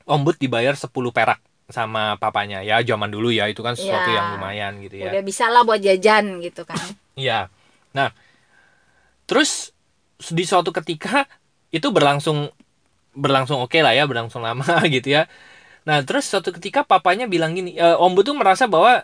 ombud 0.07 0.35
dibayar 0.35 0.73
10 0.73 0.91
perak 1.11 1.39
sama 1.67 2.15
papanya. 2.15 2.63
Ya 2.63 2.79
zaman 2.79 3.11
dulu 3.11 3.31
ya 3.31 3.47
itu 3.47 3.59
kan 3.59 3.75
sesuatu 3.75 4.07
Ya. 4.07 4.19
yang 4.23 4.27
lumayan 4.39 4.73
gitu 4.79 4.95
ya. 4.99 5.11
Udah 5.11 5.23
bisa 5.23 5.47
lah 5.47 5.63
buat 5.63 5.79
jajan 5.79 6.39
gitu 6.43 6.63
kan. 6.63 6.79
Iya. 7.17 7.49
Nah, 7.97 8.13
terus 9.27 9.75
di 10.33 10.47
suatu 10.47 10.73
ketika 10.73 11.29
itu 11.69 11.91
berlangsung 11.91 12.49
berlangsung 13.13 13.61
oke 13.61 13.77
lah 13.81 13.93
ya, 13.93 14.05
berlangsung 14.05 14.41
lama 14.41 14.65
gitu 14.95 15.13
ya. 15.13 15.29
Nah, 15.83 16.03
terus 16.03 16.27
suatu 16.27 16.53
ketika 16.53 16.83
papanya 16.83 17.25
bilang 17.25 17.55
gini, 17.55 17.75
e, 17.75 17.87
Om 17.97 18.11
Bu 18.13 18.21
tuh 18.23 18.35
merasa 18.35 18.67
bahwa 18.67 19.03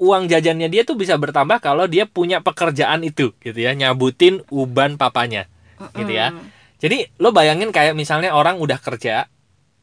uang 0.00 0.32
jajannya 0.32 0.72
dia 0.72 0.82
tuh 0.84 0.96
bisa 0.96 1.16
bertambah 1.20 1.60
kalau 1.60 1.84
dia 1.84 2.08
punya 2.08 2.40
pekerjaan 2.40 3.04
itu 3.04 3.36
gitu 3.40 3.58
ya, 3.58 3.76
nyabutin 3.76 4.40
uban 4.48 4.96
papanya 4.96 5.44
gitu 5.96 6.12
ya. 6.12 6.32
Jadi 6.80 7.12
lo 7.20 7.32
bayangin 7.36 7.68
kayak 7.72 7.92
misalnya 7.92 8.32
orang 8.32 8.56
udah 8.56 8.80
kerja, 8.80 9.28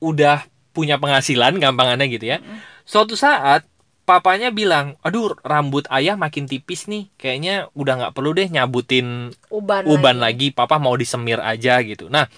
udah 0.02 0.46
punya 0.74 0.98
penghasilan 0.98 1.58
gampangannya 1.62 2.10
gitu 2.10 2.26
ya. 2.34 2.38
Suatu 2.86 3.14
saat 3.14 3.66
papanya 4.08 4.56
bilang, 4.56 4.96
aduh 5.04 5.36
rambut 5.44 5.84
ayah 5.92 6.16
makin 6.16 6.48
tipis 6.48 6.88
nih, 6.88 7.12
kayaknya 7.20 7.68
udah 7.76 7.94
nggak 8.00 8.14
perlu 8.16 8.32
deh 8.32 8.48
nyabutin 8.48 9.36
uban, 9.52 9.84
uban 9.84 10.18
lagi. 10.24 10.56
papa 10.56 10.80
mau 10.80 10.96
disemir 10.96 11.44
aja 11.44 11.84
gitu. 11.84 12.08
Nah 12.08 12.32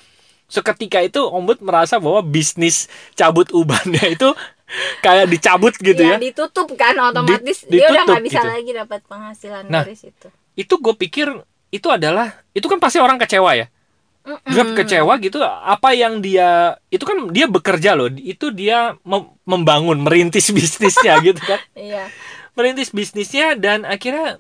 seketika 0.50 0.98
itu 1.06 1.22
ombud 1.22 1.62
merasa 1.62 2.02
bahwa 2.02 2.26
bisnis 2.26 2.90
cabut 3.14 3.54
ubannya 3.54 4.18
itu 4.18 4.34
kayak 5.06 5.30
dicabut 5.30 5.78
gitu 5.78 6.02
ya, 6.02 6.18
ya. 6.18 6.18
ditutup 6.18 6.74
kan 6.74 6.98
otomatis 6.98 7.70
Di- 7.70 7.78
dia 7.78 7.94
udah 7.94 8.04
nggak 8.10 8.22
ditutup 8.22 8.26
bisa 8.26 8.42
gitu. 8.42 8.50
lagi 8.58 8.72
dapat 8.74 9.00
penghasilan 9.06 9.64
Nah, 9.70 9.86
dari 9.86 9.94
situ 9.98 10.28
Itu 10.58 10.82
gue 10.82 10.98
pikir 10.98 11.30
itu 11.70 11.88
adalah 11.88 12.42
itu 12.58 12.66
kan 12.66 12.82
pasti 12.82 12.98
orang 12.98 13.22
kecewa 13.22 13.54
ya. 13.54 13.70
Dia 14.46 14.64
kecewa 14.76 15.14
gitu 15.18 15.42
apa 15.42 15.96
yang 15.96 16.20
dia 16.20 16.78
itu 16.92 17.02
kan 17.08 17.32
dia 17.34 17.50
bekerja 17.50 17.98
loh 17.98 18.12
itu 18.14 18.54
dia 18.54 18.94
mem- 19.02 19.34
membangun 19.48 19.98
merintis 20.04 20.52
bisnisnya 20.58 21.18
gitu 21.24 21.40
kan. 21.42 21.58
Iya. 21.74 22.06
Merintis 22.54 22.92
bisnisnya 22.92 23.56
dan 23.56 23.88
akhirnya 23.88 24.38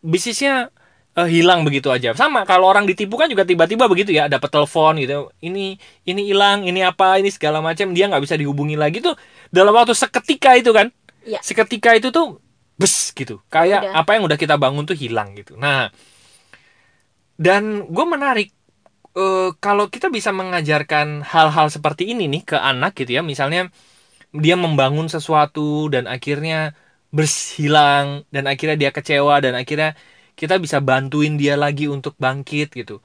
bisnisnya 0.00 0.72
eh, 1.14 1.28
hilang 1.28 1.62
begitu 1.62 1.92
aja. 1.92 2.16
Sama 2.16 2.48
kalau 2.48 2.66
orang 2.66 2.88
ditipu 2.88 3.20
kan 3.20 3.28
juga 3.28 3.44
tiba-tiba 3.44 3.86
begitu 3.86 4.10
ya 4.14 4.26
dapat 4.26 4.48
telepon 4.48 4.96
gitu 4.96 5.28
ini 5.44 5.76
ini 6.02 6.20
hilang 6.26 6.64
ini 6.64 6.80
apa 6.80 7.20
ini 7.20 7.28
segala 7.28 7.60
macam 7.60 7.92
dia 7.92 8.08
nggak 8.08 8.24
bisa 8.24 8.34
dihubungi 8.40 8.74
lagi 8.74 9.04
tuh 9.04 9.12
dalam 9.52 9.76
waktu 9.76 9.92
seketika 9.92 10.56
itu 10.56 10.72
kan. 10.72 10.88
Iya. 11.26 11.42
seketika 11.42 11.90
itu 11.98 12.14
tuh 12.14 12.38
bes 12.78 13.10
gitu. 13.10 13.42
Kayak 13.50 13.82
Udah. 13.82 13.92
apa 14.00 14.10
yang 14.14 14.22
udah 14.30 14.38
kita 14.38 14.54
bangun 14.54 14.86
tuh 14.86 14.94
hilang 14.94 15.34
gitu. 15.34 15.58
Nah 15.58 15.90
dan 17.36 17.84
gue 17.84 18.06
menarik 18.08 18.48
eh, 19.16 19.48
kalau 19.64 19.84
kita 19.94 20.08
bisa 20.16 20.30
mengajarkan 20.34 21.24
hal-hal 21.26 21.66
seperti 21.72 22.12
ini 22.12 22.28
nih 22.32 22.42
ke 22.50 22.56
anak 22.58 22.92
gitu 22.98 23.10
ya 23.18 23.22
misalnya 23.24 23.70
dia 24.44 24.56
membangun 24.58 25.08
sesuatu 25.08 25.88
dan 25.94 26.04
akhirnya 26.10 26.76
berhilang 27.14 28.26
dan 28.34 28.44
akhirnya 28.50 28.76
dia 28.76 28.90
kecewa 28.92 29.40
dan 29.44 29.54
akhirnya 29.56 29.96
kita 30.36 30.60
bisa 30.60 30.78
bantuin 30.84 31.40
dia 31.40 31.56
lagi 31.56 31.88
untuk 31.88 32.14
bangkit 32.20 32.76
gitu 32.76 33.00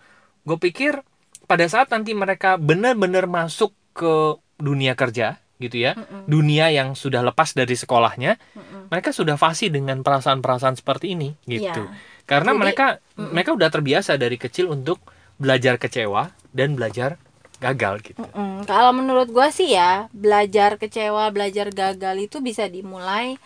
gue 0.48 0.58
pikir 0.60 1.02
pada 1.48 1.66
saat 1.68 1.88
nanti 1.94 2.12
mereka 2.18 2.60
benar-benar 2.60 3.28
masuk 3.30 3.72
ke 3.96 4.40
dunia 4.60 4.94
kerja 5.00 5.40
gitu 5.62 5.78
ya 5.78 5.94
Mm-mm. 5.94 6.26
dunia 6.26 6.74
yang 6.74 6.98
sudah 6.98 7.22
lepas 7.22 7.54
dari 7.54 7.78
sekolahnya 7.78 8.36
Mm-mm. 8.58 8.90
mereka 8.90 9.14
sudah 9.14 9.38
fasih 9.38 9.70
dengan 9.70 10.02
perasaan-perasaan 10.02 10.76
seperti 10.82 11.14
ini 11.14 11.38
gitu 11.46 11.86
Iya. 11.86 11.94
karena 12.26 12.52
Jadi, 12.58 12.62
mereka 12.62 12.86
mm-mm. 13.16 13.32
mereka 13.32 13.52
udah 13.54 13.70
terbiasa 13.70 14.18
dari 14.18 14.38
kecil 14.42 14.74
untuk 14.74 15.00
belajar 15.42 15.82
kecewa 15.82 16.30
dan 16.54 16.78
belajar 16.78 17.18
gagal 17.58 18.02
gitu 18.06 18.22
Mm-mm. 18.22 18.66
kalau 18.70 18.94
menurut 18.94 19.30
gua 19.30 19.50
sih 19.50 19.74
ya 19.74 20.06
belajar 20.14 20.78
kecewa 20.78 21.30
belajar 21.34 21.74
gagal 21.74 22.30
itu 22.30 22.38
bisa 22.42 22.70
dimulai 22.70 23.42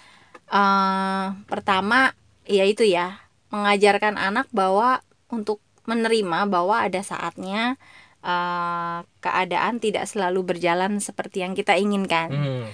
eh 0.46 1.26
pertama 1.48 2.12
ya 2.46 2.68
itu 2.68 2.84
ya 2.84 3.24
mengajarkan 3.50 4.20
anak 4.20 4.52
bahwa 4.52 5.00
untuk 5.32 5.64
menerima 5.88 6.46
bahwa 6.52 6.84
ada 6.84 7.02
saatnya 7.02 7.80
eh, 8.22 9.00
keadaan 9.20 9.80
tidak 9.80 10.06
selalu 10.06 10.44
berjalan 10.56 11.00
seperti 11.00 11.42
yang 11.42 11.56
kita 11.56 11.76
inginkan 11.76 12.30
Hmm. 12.32 12.68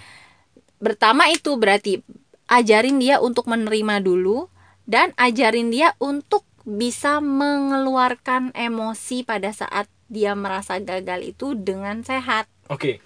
pertama 0.77 1.29
itu 1.29 1.55
berarti 1.55 2.01
ajarin 2.49 2.99
dia 2.99 3.23
untuk 3.23 3.47
menerima 3.47 4.03
dulu 4.03 4.51
dan 4.83 5.15
ajarin 5.15 5.71
dia 5.71 5.95
untuk 5.97 6.43
bisa 6.67 7.19
mengeluarkan 7.19 8.53
emosi 8.53 9.25
pada 9.25 9.49
saat 9.51 9.89
dia 10.11 10.35
merasa 10.35 10.77
gagal 10.77 11.35
itu 11.35 11.55
dengan 11.55 12.03
sehat. 12.03 12.45
oke 12.67 12.99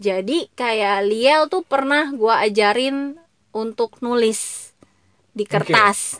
Jadi 0.00 0.48
kayak 0.56 1.04
Liel 1.04 1.52
tuh 1.52 1.60
pernah 1.60 2.08
gua 2.16 2.40
ajarin 2.40 3.20
untuk 3.52 4.00
nulis 4.00 4.72
di 5.36 5.44
kertas. 5.44 6.18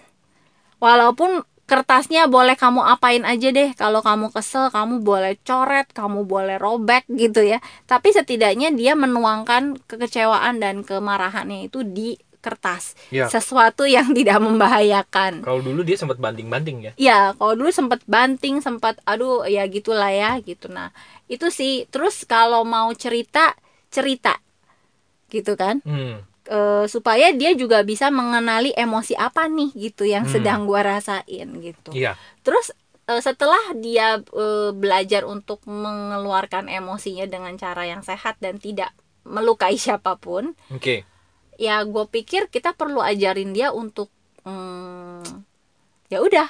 Walaupun 0.77 1.45
kertasnya 1.71 2.27
boleh 2.27 2.59
kamu 2.59 2.83
apain 2.83 3.23
aja 3.23 3.55
deh. 3.55 3.71
Kalau 3.79 4.03
kamu 4.03 4.35
kesel, 4.35 4.75
kamu 4.75 5.07
boleh 5.07 5.39
coret, 5.47 5.87
kamu 5.95 6.27
boleh 6.27 6.59
robek 6.59 7.07
gitu 7.07 7.47
ya. 7.47 7.63
Tapi 7.87 8.11
setidaknya 8.11 8.75
dia 8.75 8.99
menuangkan 8.99 9.79
kekecewaan 9.87 10.59
dan 10.59 10.83
kemarahannya 10.83 11.71
itu 11.71 11.87
di 11.87 12.19
kertas. 12.41 12.97
Ya. 13.09 13.29
Sesuatu 13.29 13.85
yang 13.85 14.11
tidak 14.19 14.41
membahayakan. 14.41 15.45
kalau 15.45 15.61
dulu 15.61 15.81
dia 15.81 15.95
sempat 15.95 16.17
banting-banting 16.17 16.77
ya 16.83 16.93
Ya, 16.97 17.21
kalau 17.37 17.55
dulu 17.55 17.69
sempat 17.71 18.01
banting, 18.05 18.59
sempat 18.59 18.97
aduh 19.05 19.45
ya 19.45 19.65
gitulah 19.65 20.09
ya 20.09 20.41
gitu. 20.41 20.67
Nah, 20.67 20.91
itu 21.27 21.49
sih. 21.49 21.85
Terus 21.87 22.25
kalau 22.25 22.65
mau 22.65 22.89
cerita, 22.93 23.55
cerita. 23.89 24.41
Gitu 25.29 25.55
kan? 25.55 25.79
hmm. 25.83 26.27
E, 26.43 26.59
supaya 26.85 27.31
dia 27.31 27.55
juga 27.55 27.85
bisa 27.85 28.11
mengenali 28.11 28.75
emosi 28.75 29.15
apa 29.15 29.47
nih 29.47 29.71
gitu 29.79 30.03
yang 30.03 30.27
Hmm. 30.27 30.35
sedang 30.35 30.61
gua 30.67 30.83
rasain 30.83 31.47
gitu. 31.61 31.95
iya 31.95 32.19
Terus 32.43 32.75
e, 33.07 33.13
setelah 33.23 33.61
dia 33.77 34.19
e, 34.19 34.45
belajar 34.75 35.23
untuk 35.23 35.63
mengeluarkan 35.63 36.67
emosinya 36.67 37.31
dengan 37.31 37.55
cara 37.55 37.87
yang 37.87 38.03
sehat 38.03 38.41
dan 38.41 38.59
tidak 38.59 38.91
melukai 39.23 39.77
siapa 39.77 40.17
pun, 40.17 40.57
oke 40.69 41.05
ya 41.61 41.85
gue 41.85 42.05
pikir 42.09 42.49
kita 42.49 42.73
perlu 42.73 43.05
ajarin 43.05 43.53
dia 43.53 43.69
untuk 43.71 44.09
hmm, 44.49 45.45
ya 46.09 46.25
udah 46.25 46.49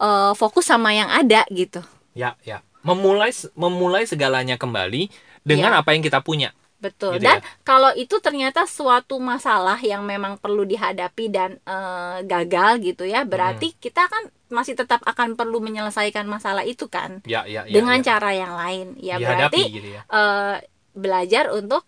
eh, 0.00 0.32
fokus 0.34 0.64
sama 0.66 0.96
yang 0.96 1.12
ada 1.12 1.44
gitu. 1.52 1.84
Ya 2.12 2.34
ya. 2.42 2.64
Memulai 2.82 3.30
memulai 3.54 4.08
segalanya 4.08 4.58
kembali 4.58 5.06
dengan 5.46 5.70
Iya. 5.70 5.80
apa 5.84 5.94
yang 5.94 6.02
kita 6.02 6.18
punya. 6.18 6.50
Betul. 6.82 7.14
Gitu 7.14 7.22
dan 7.22 7.38
ya? 7.38 7.46
kalau 7.62 7.94
itu 7.94 8.18
ternyata 8.18 8.66
suatu 8.66 9.22
masalah 9.22 9.78
yang 9.78 10.02
memang 10.02 10.34
perlu 10.34 10.66
dihadapi 10.66 11.30
dan 11.30 11.62
eh, 11.62 12.18
gagal 12.26 12.82
gitu 12.82 13.06
ya 13.06 13.22
berarti 13.22 13.78
kita 13.78 14.10
kan 14.10 14.26
masih 14.50 14.74
tetap 14.74 14.98
akan 15.06 15.38
perlu 15.38 15.62
menyelesaikan 15.62 16.26
masalah 16.26 16.66
itu 16.66 16.90
kan? 16.90 17.22
Ya 17.22 17.46
ya 17.46 17.62
ya 17.62 17.70
dengan 17.70 18.02
ya. 18.02 18.16
cara 18.16 18.30
yang 18.34 18.52
lain. 18.58 18.86
Ya 18.98 19.16
Dihadapi 19.16 19.30
berarti 19.54 19.62
gitu 19.70 19.88
ya. 19.94 20.02
eh, 20.02 20.56
belajar 20.92 21.54
untuk 21.54 21.86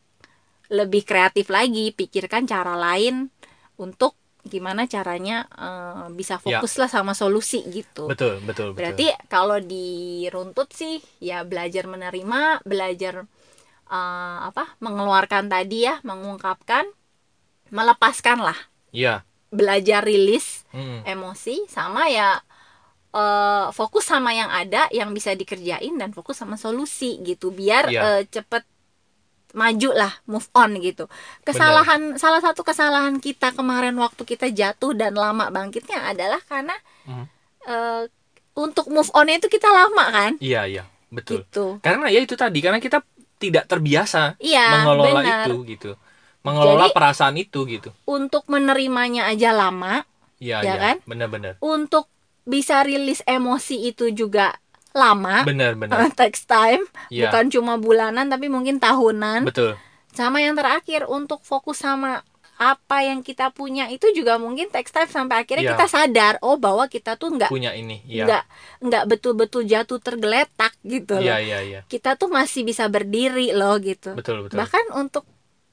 lebih 0.73 1.05
kreatif 1.05 1.49
lagi 1.49 1.93
pikirkan 1.93 2.45
cara 2.45 2.73
lain 2.75 3.29
untuk 3.77 4.17
gimana 4.45 4.85
caranya 4.85 5.49
eh, 5.51 6.13
bisa 6.13 6.37
Ya. 6.37 6.61
fokus 6.61 6.77
lah 6.77 6.89
sama 6.89 7.13
solusi 7.13 7.65
gitu 7.69 8.09
betul 8.09 8.41
betul 8.45 8.73
betul 8.73 8.77
berarti 8.77 9.07
kalau 9.27 9.57
diruntut 9.57 10.69
sih 10.71 11.01
ya 11.19 11.43
belajar 11.43 11.85
menerima 11.85 12.61
belajar 12.63 13.25
eh, 13.89 14.39
apa 14.45 14.77
mengeluarkan 14.81 15.49
tadi 15.49 15.89
ya 15.89 16.01
mengungkapkan 16.05 16.85
melepaskan 17.73 18.41
lah 18.41 18.59
iya 18.93 19.25
belajar 19.49 20.05
rilis 20.05 20.63
Mm. 20.75 21.07
emosi 21.07 21.71
sama 21.71 22.11
ya 22.11 22.43
eh, 23.15 23.67
fokus 23.71 24.05
sama 24.05 24.35
yang 24.35 24.51
ada 24.51 24.91
yang 24.91 25.15
bisa 25.15 25.33
dikerjain 25.33 25.95
dan 25.95 26.11
fokus 26.11 26.37
sama 26.37 26.59
solusi 26.59 27.23
gitu 27.23 27.49
biar 27.49 27.89
Iya. 27.89 28.03
eh, 28.03 28.23
cepet 28.27 28.67
maju 29.55 29.91
lah 29.91 30.13
move 30.25 30.51
on 30.53 30.77
gitu. 30.77 31.07
Kesalahan 31.43 32.15
salah 32.15 32.39
satu 32.39 32.61
kesalahan 32.61 33.17
kita 33.17 33.51
kemarin 33.51 33.95
waktu 33.95 34.23
kita 34.23 34.51
jatuh 34.51 34.93
dan 34.93 35.15
lama 35.15 35.49
bangkitnya 35.49 36.05
adalah 36.05 36.43
karena 36.43 36.75
Mhm. 37.07 37.25
eh, 37.65 38.03
untuk 38.55 38.87
move 38.87 39.11
on 39.11 39.27
itu 39.29 39.47
kita 39.47 39.67
lama 39.67 40.05
kan? 40.11 40.33
Iya 40.39 40.67
iya. 40.67 40.85
Betul. 41.09 41.43
Gitu. 41.43 41.79
Karena 41.81 42.07
ya 42.07 42.19
itu 42.19 42.35
tadi 42.35 42.59
karena 42.59 42.79
kita 42.79 42.99
tidak 43.37 43.65
terbiasa 43.65 44.35
iya 44.37 44.83
mengelola 44.83 45.21
benar. 45.21 45.47
itu 45.47 45.57
gitu. 45.69 45.91
Mengelola 46.43 46.87
Jadi- 46.87 46.95
perasaan 46.95 47.37
itu 47.37 47.61
gitu. 47.65 47.91
untuk 48.05 48.45
menerimanya 48.47 49.27
aja 49.27 49.51
lama 49.51 50.05
iya 50.37 50.61
Ya 50.61 50.67
iya. 50.67 50.75
kan? 50.77 50.97
benar-benar 51.05 51.57
untuk 51.59 52.11
bisa 52.45 52.83
rilis 52.83 53.25
emosi 53.25 53.87
itu 53.87 54.13
juga 54.13 54.53
lama. 54.95 55.43
Benar-benar 55.43 56.09
takes 56.21 56.47
time. 56.47 56.87
Iya. 57.11 57.29
Bukan 57.29 57.51
cuma 57.51 57.75
bulanan 57.77 58.31
tapi 58.31 58.47
mungkin 58.49 58.79
tahunan. 58.79 59.45
Betul. 59.51 59.75
Sama 60.15 60.39
yang 60.41 60.55
terakhir 60.55 61.11
untuk 61.11 61.43
fokus 61.43 61.83
sama 61.83 62.23
apa 62.55 63.03
yang 63.03 63.27
kita 63.27 63.51
punya 63.51 63.91
itu 63.91 64.15
juga 64.15 64.39
mungkin 64.39 64.71
takes 64.71 64.95
time 64.95 65.11
sampai 65.11 65.43
akhirnya 65.43 65.67
Iya. 65.67 65.73
kita 65.75 65.87
sadar 65.91 66.35
oh 66.39 66.55
bahwa 66.55 66.87
kita 66.87 67.19
tuh 67.19 67.35
nggak 67.35 67.51
punya 67.51 67.75
ini 67.75 67.99
iya. 68.07 68.23
nggak 68.31 68.45
nggak 68.79 69.05
betul-betul 69.11 69.67
jatuh 69.67 69.99
tergeletak 69.99 70.71
gitu 70.87 71.19
iya 71.19 71.35
loh. 71.35 71.39
Iya 71.43 71.59
iya 71.67 71.81
kita 71.91 72.15
tuh 72.15 72.31
masih 72.31 72.63
bisa 72.63 72.87
berdiri 72.87 73.51
loh 73.51 73.75
gitu. 73.83 74.15
Betul 74.15 74.47
betul. 74.47 74.55
Bahkan 74.63 74.95
untuk 74.95 75.27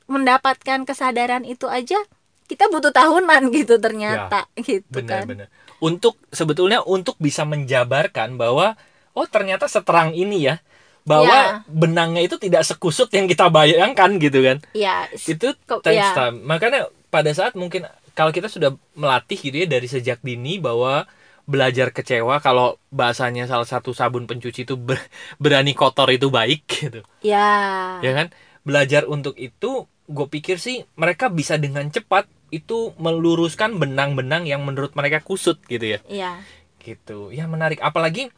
mendapatkan 0.10 0.82
kesadaran 0.90 1.46
itu 1.46 1.70
aja 1.70 2.02
kita 2.50 2.66
butuh 2.68 2.90
tahunan 2.90 3.48
gitu 3.62 3.78
ternyata 3.78 4.50
gitu 4.58 5.06
kan. 5.06 5.24
benar-benar 5.24 5.48
untuk 5.80 6.18
sebetulnya 6.34 6.82
untuk 6.82 7.14
bisa 7.22 7.46
menjabarkan 7.46 8.42
bahwa 8.42 8.74
oh 9.14 9.28
ternyata 9.28 9.68
seterang 9.68 10.14
ini 10.14 10.48
ya 10.52 10.56
bahwa 11.02 11.26
Ya. 11.34 11.46
benangnya 11.66 12.22
itu 12.22 12.38
tidak 12.38 12.62
sekusut 12.62 13.10
yang 13.10 13.26
kita 13.26 13.50
bayangkan 13.50 14.22
gitu 14.22 14.46
kan. 14.46 14.58
Ya 14.78 15.10
itu 15.14 15.58
takes 15.82 15.98
ya. 15.98 16.14
time. 16.14 16.46
Makanya 16.46 16.94
pada 17.10 17.34
saat 17.34 17.58
mungkin 17.58 17.90
kalau 18.14 18.30
kita 18.30 18.48
sudah 18.52 18.78
melatih 18.94 19.40
gitu 19.40 19.66
ya 19.66 19.68
dari 19.68 19.88
sejak 19.90 20.22
dini 20.22 20.62
bahwa 20.62 21.10
belajar 21.50 21.90
kecewa 21.90 22.38
kalau 22.40 22.78
bahasanya 22.94 23.50
salah 23.50 23.66
satu 23.66 23.98
sabun 23.98 24.30
pencuci 24.30 24.62
itu 24.64 24.78
ber- 24.78 25.02
berani 25.42 25.74
kotor 25.74 26.08
itu 26.14 26.30
baik 26.30 26.70
gitu. 26.70 27.02
Ya. 27.26 27.98
Ya 28.06 28.12
kan? 28.14 28.30
Belajar 28.62 29.10
untuk 29.10 29.34
itu 29.42 29.90
gue 30.06 30.28
pikir 30.30 30.62
sih 30.62 30.86
mereka 30.94 31.34
bisa 31.34 31.58
dengan 31.58 31.90
cepat 31.90 32.30
itu 32.54 32.94
meluruskan 33.02 33.80
benang-benang 33.82 34.46
yang 34.46 34.62
menurut 34.62 34.94
mereka 34.94 35.18
kusut 35.24 35.58
gitu 35.66 35.98
ya. 35.98 36.00
Ya. 36.06 36.32
Gitu. 36.78 37.34
Ya 37.34 37.50
menarik. 37.50 37.82
Apalagi 37.82 38.30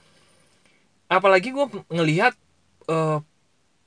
apalagi 1.17 1.53
gue 1.53 1.65
ngelihat 1.93 2.33
eh, 2.89 3.19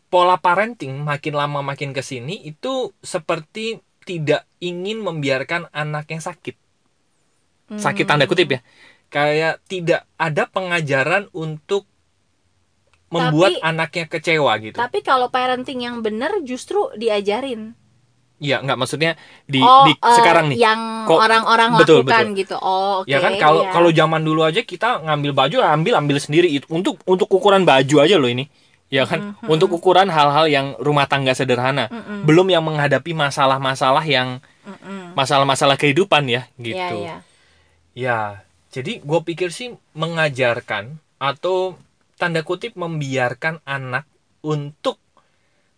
pola 0.07 0.37
parenting 0.39 1.03
makin 1.03 1.35
lama 1.35 1.61
makin 1.61 1.91
ke 1.91 2.01
sini 2.01 2.41
itu 2.47 2.95
seperti 3.03 3.83
tidak 4.07 4.47
ingin 4.62 5.03
membiarkan 5.03 5.67
anaknya 5.75 6.23
sakit. 6.23 6.55
Sakit 7.75 8.07
tanda 8.07 8.31
kutip 8.31 8.55
ya. 8.55 8.61
Kayak 9.11 9.59
tidak 9.67 10.07
ada 10.15 10.47
pengajaran 10.47 11.27
untuk 11.35 11.91
membuat 13.11 13.59
Tapi- 13.59 13.67
anaknya 13.67 14.07
kecewa 14.07 14.53
gitu. 14.62 14.79
Tapi 14.79 15.03
kalau 15.03 15.31
parenting 15.31 15.83
yang 15.83 16.03
benar 16.03 16.31
justru 16.47 16.91
diajarin. 16.95 17.75
Iya, 18.37 18.61
nggak 18.61 18.77
maksudnya 18.77 19.16
di, 19.49 19.64
oh, 19.64 19.88
di 19.88 19.96
eh, 19.96 20.16
sekarang 20.20 20.53
nih. 20.53 20.61
yang 20.61 21.09
Kok- 21.09 21.20
orang-orang 21.25 21.70
betul, 21.81 22.05
lakukan 22.05 22.37
gitu. 22.37 22.57
Oh, 22.61 23.01
oke. 23.01 23.09
ya 23.09 23.16
kan 23.25 23.33
kalau 23.40 23.64
iya. 23.64 23.72
kalau 23.72 23.90
zaman 23.90 24.20
dulu 24.20 24.44
aja 24.44 24.61
kita 24.61 25.01
ngambil 25.09 25.33
baju 25.33 25.57
ambil 25.64 25.94
ambil 25.96 26.16
sendiri 26.20 26.49
itu 26.53 26.68
untuk 26.68 27.01
untuk 27.09 27.33
ukuran 27.33 27.64
baju 27.64 27.96
aja 28.05 28.20
loh 28.20 28.29
ini. 28.29 28.44
Ya 28.87 29.03
kan? 29.03 29.35
Mhm, 29.42 29.51
Untuk 29.51 29.75
ukuran 29.75 30.07
hal-hal 30.07 30.46
yang 30.46 30.79
rumah 30.79 31.11
tangga 31.11 31.35
sederhana. 31.35 31.90
Mm-mm, 31.90 32.22
Belum 32.22 32.46
yang 32.46 32.62
menghadapi 32.62 33.18
masalah-masalah 33.18 34.07
yang 34.07 34.38
mm-mm. 34.62 35.11
masalah-masalah 35.18 35.75
kehidupan 35.75 36.31
ya 36.31 36.46
gitu. 36.55 36.77
Iya, 36.79 36.94
iya. 36.94 37.16
Ya, 37.99 38.18
jadi 38.70 39.01
gue 39.03 39.20
pikir 39.27 39.51
sih 39.51 39.75
mengajarkan 39.96 41.01
atau 41.18 41.75
tanda 42.14 42.44
kutip 42.46 42.77
membiarkan 42.79 43.59
anak 43.66 44.07
untuk 44.44 45.03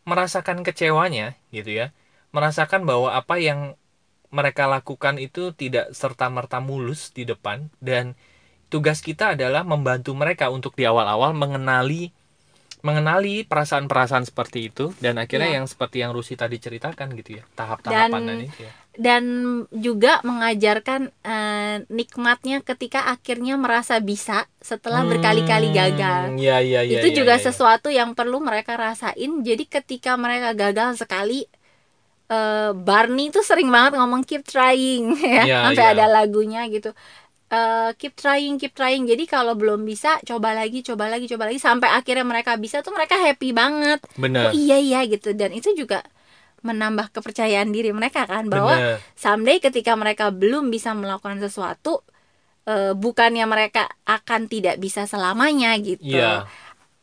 merasakan 0.04 0.60
kecewanya 0.60 1.32
gitu 1.48 1.72
ya, 1.72 1.86
merasakan 2.30 2.84
bahwa 2.84 3.14
apa 3.16 3.40
yang 3.40 3.74
mereka 4.28 4.68
lakukan 4.68 5.16
itu 5.16 5.56
tidak 5.56 5.96
serta 5.96 6.28
merta 6.28 6.60
mulus 6.60 7.10
di 7.16 7.24
depan 7.24 7.72
dan 7.80 8.12
tugas 8.68 9.00
kita 9.00 9.32
adalah 9.32 9.64
membantu 9.64 10.12
mereka 10.12 10.52
untuk 10.52 10.76
di 10.76 10.84
awal-awal 10.84 11.32
mengenali 11.32 12.12
mengenali 12.78 13.42
perasaan-perasaan 13.42 14.22
seperti 14.22 14.70
itu 14.70 14.94
dan 15.02 15.18
akhirnya 15.18 15.50
Iya. 15.50 15.56
yang 15.58 15.66
seperti 15.66 15.98
yang 15.98 16.14
Rusi 16.14 16.38
tadi 16.38 16.62
ceritakan 16.62 17.10
gitu 17.18 17.42
ya 17.42 17.44
tahap-tahapan 17.58 18.20
dan 18.22 18.38
itu 18.46 18.58
ya. 18.62 18.72
Dan 18.98 19.24
juga 19.74 20.22
mengajarkan 20.22 21.10
eh, 21.10 21.76
nikmatnya 21.90 22.62
ketika 22.62 23.10
akhirnya 23.10 23.58
merasa 23.58 23.98
bisa 23.98 24.46
setelah 24.62 25.02
berkali-kali 25.06 25.70
gagal. 25.74 26.34
Hmm, 26.34 26.38
Ya, 26.38 26.62
ya, 26.62 26.86
ya, 26.86 27.02
itu 27.02 27.08
ya, 27.10 27.16
juga 27.18 27.34
ya, 27.34 27.42
ya. 27.42 27.44
sesuatu 27.50 27.88
yang 27.90 28.14
perlu 28.14 28.38
mereka 28.38 28.78
rasain. 28.78 29.42
Jadi 29.42 29.64
ketika 29.66 30.14
mereka 30.14 30.54
gagal 30.54 31.02
sekali 31.02 31.50
eh, 32.28 32.70
Barney 32.76 33.28
tuh 33.28 33.42
sering 33.42 33.68
banget 33.68 33.96
ngomong 33.96 34.22
keep 34.24 34.44
trying 34.44 35.16
ya, 35.24 35.42
Iya, 35.44 35.58
sampai 35.72 35.84
iya. 35.84 35.92
ada 35.96 36.06
lagunya 36.08 36.64
gitu. 36.68 36.92
Eh, 37.48 37.90
keep 37.96 38.12
trying, 38.12 38.60
keep 38.60 38.76
trying. 38.76 39.08
Jadi 39.08 39.24
kalau 39.24 39.56
belum 39.56 39.80
bisa, 39.82 40.20
coba 40.20 40.52
lagi, 40.52 40.84
coba 40.84 41.08
lagi, 41.08 41.24
coba 41.24 41.48
lagi 41.48 41.56
sampai 41.56 41.88
akhirnya 41.88 42.24
mereka 42.28 42.60
bisa 42.60 42.84
tuh 42.84 42.92
mereka 42.92 43.16
happy 43.16 43.56
banget. 43.56 44.04
Bener. 44.20 44.48
Oh 44.48 44.52
iya 44.52 44.76
iya 44.76 45.00
gitu 45.08 45.32
dan 45.32 45.56
itu 45.56 45.72
juga 45.72 46.04
menambah 46.58 47.14
kepercayaan 47.14 47.70
diri 47.70 47.94
mereka 47.94 48.26
kan 48.26 48.50
bahwa 48.50 48.74
Bener. 48.74 48.96
someday 49.14 49.62
ketika 49.62 49.94
mereka 49.94 50.34
belum 50.34 50.74
bisa 50.74 50.90
melakukan 50.90 51.38
sesuatu 51.38 52.02
eh, 52.66 52.92
bukannya 52.98 53.46
mereka 53.46 53.86
akan 54.04 54.50
tidak 54.50 54.76
bisa 54.82 55.06
selamanya 55.06 55.72
gitu 55.78 56.18
Iya. 56.18 56.50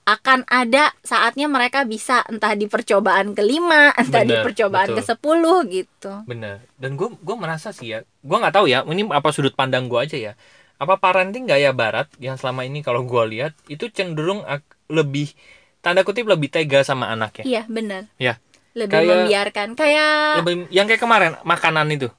Akan 0.05 0.45
ada 0.45 0.93
saatnya 1.01 1.45
mereka 1.45 1.81
bisa 1.81 2.21
entah 2.25 2.53
di 2.53 2.65
percobaan 2.65 3.33
kelima 3.33 3.89
entah 3.97 4.21
di 4.21 4.31
Bener, 4.31 4.45
percobaan 4.45 4.93
betul. 4.93 4.97
ke 4.97 5.03
sepuluh 5.03 5.57
gitu 5.65 6.13
Bener. 6.23 6.61
Dan 6.77 6.93
gue 6.93 7.09
gue 7.11 7.35
merasa 7.35 7.69
sih 7.69 7.89
ya, 7.89 7.99
gue 8.01 8.37
nggak 8.37 8.53
tahu 8.53 8.65
ya, 8.65 8.85
ini 8.85 9.09
apa 9.09 9.29
sudut 9.29 9.51
pandang 9.51 9.85
gue 9.85 9.97
aja 9.97 10.13
ya. 10.15 10.33
Apa 10.75 10.95
parenting 10.95 11.43
gaya 11.43 11.71
barat 11.71 12.05
yang 12.17 12.35
selama 12.35 12.61
ini 12.61 12.79
kalau 12.79 13.01
gue 13.01 13.23
lihat 13.27 13.57
itu 13.65 13.87
cenderung 13.87 14.45
lebih 14.85 15.33
tanda 15.79 16.01
kutip 16.01 16.25
lebih 16.25 16.47
tega 16.47 16.81
sama 16.81 17.07
anaknya. 17.07 17.41
iya 17.41 17.61
benar 17.65 18.05
Ya. 18.17 18.37
lebih 18.73 18.91
Kayak- 18.91 19.11
membiarkan 19.23 19.67
kayak 19.73 20.43
Lebih 20.43 20.53
yang 20.69 20.85
kayak 20.85 20.99
kemarin 20.99 21.33
makanan 21.41 21.87
itu. 21.89 22.09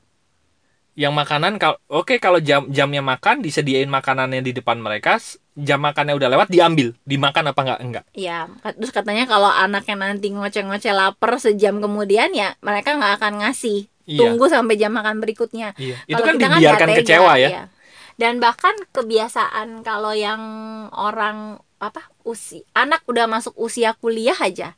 Yang 0.96 1.12
makanan 1.14 1.52
kalau 1.56 1.76
oke 1.86 2.16
kalau 2.16 2.40
jam 2.40 2.64
jamnya 2.66 3.04
makan 3.04 3.44
disediain 3.44 3.86
makanannya 3.86 4.40
di 4.40 4.50
depan 4.50 4.80
mereka, 4.80 5.20
jam 5.56 5.80
makannya 5.80 6.12
udah 6.12 6.28
lewat 6.28 6.48
diambil, 6.48 6.92
dimakan 7.02 7.48
apa 7.48 7.60
enggak? 7.64 7.80
Enggak. 7.80 8.04
ya 8.12 8.44
terus 8.76 8.92
katanya 8.92 9.24
kalau 9.24 9.48
anaknya 9.48 9.96
nanti 9.96 10.28
ngoceh-ngoceh 10.28 10.92
lapar 10.92 11.40
sejam 11.40 11.80
kemudian 11.80 12.30
ya 12.30 12.54
mereka 12.60 12.92
nggak 12.92 13.16
akan 13.16 13.32
ngasih 13.40 13.88
Iya. 14.06 14.22
tunggu 14.22 14.46
sampai 14.46 14.78
jam 14.78 14.94
makan 14.94 15.18
berikutnya 15.18 15.74
Iya. 15.74 15.98
Itu 16.04 16.14
Kalau 16.14 16.26
kan 16.28 16.34
kita 16.38 16.46
dibiarkan 16.54 16.88
tega, 16.88 16.98
kecewa 17.02 17.32
ya. 17.34 17.48
iya. 17.48 17.62
Dan 18.14 18.38
bahkan 18.38 18.72
kebiasaan 18.92 19.82
kalau 19.82 20.12
yang 20.12 20.40
orang 20.94 21.58
apa 21.76 22.00
usia 22.22 22.64
anak 22.72 23.04
udah 23.04 23.26
masuk 23.26 23.52
usia 23.56 23.92
kuliah 23.92 24.36
aja. 24.36 24.72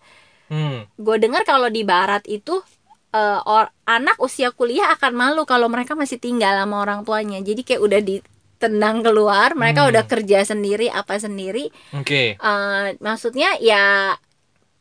Hmm. 0.48 0.88
Gue 0.96 1.18
dengar 1.18 1.44
kalau 1.44 1.68
di 1.68 1.84
barat 1.84 2.24
itu 2.24 2.58
eh, 3.08 3.40
or- 3.44 3.70
anak 3.84 4.16
usia 4.18 4.50
kuliah 4.50 4.90
akan 4.90 5.12
malu 5.12 5.42
kalau 5.44 5.68
mereka 5.68 5.92
masih 5.92 6.16
tinggal 6.16 6.56
sama 6.56 6.80
orang 6.80 7.04
tuanya. 7.04 7.38
Jadi 7.38 7.62
kayak 7.62 7.80
udah 7.80 8.00
ditendang 8.58 9.06
keluar, 9.06 9.54
mereka 9.54 9.86
Hmm. 9.86 9.94
udah 9.94 10.04
kerja 10.04 10.42
sendiri 10.42 10.90
apa 10.90 11.14
sendiri. 11.14 11.70
Oke. 11.94 12.34
Eh, 12.34 12.86
maksudnya 12.98 13.54
ya 13.62 14.18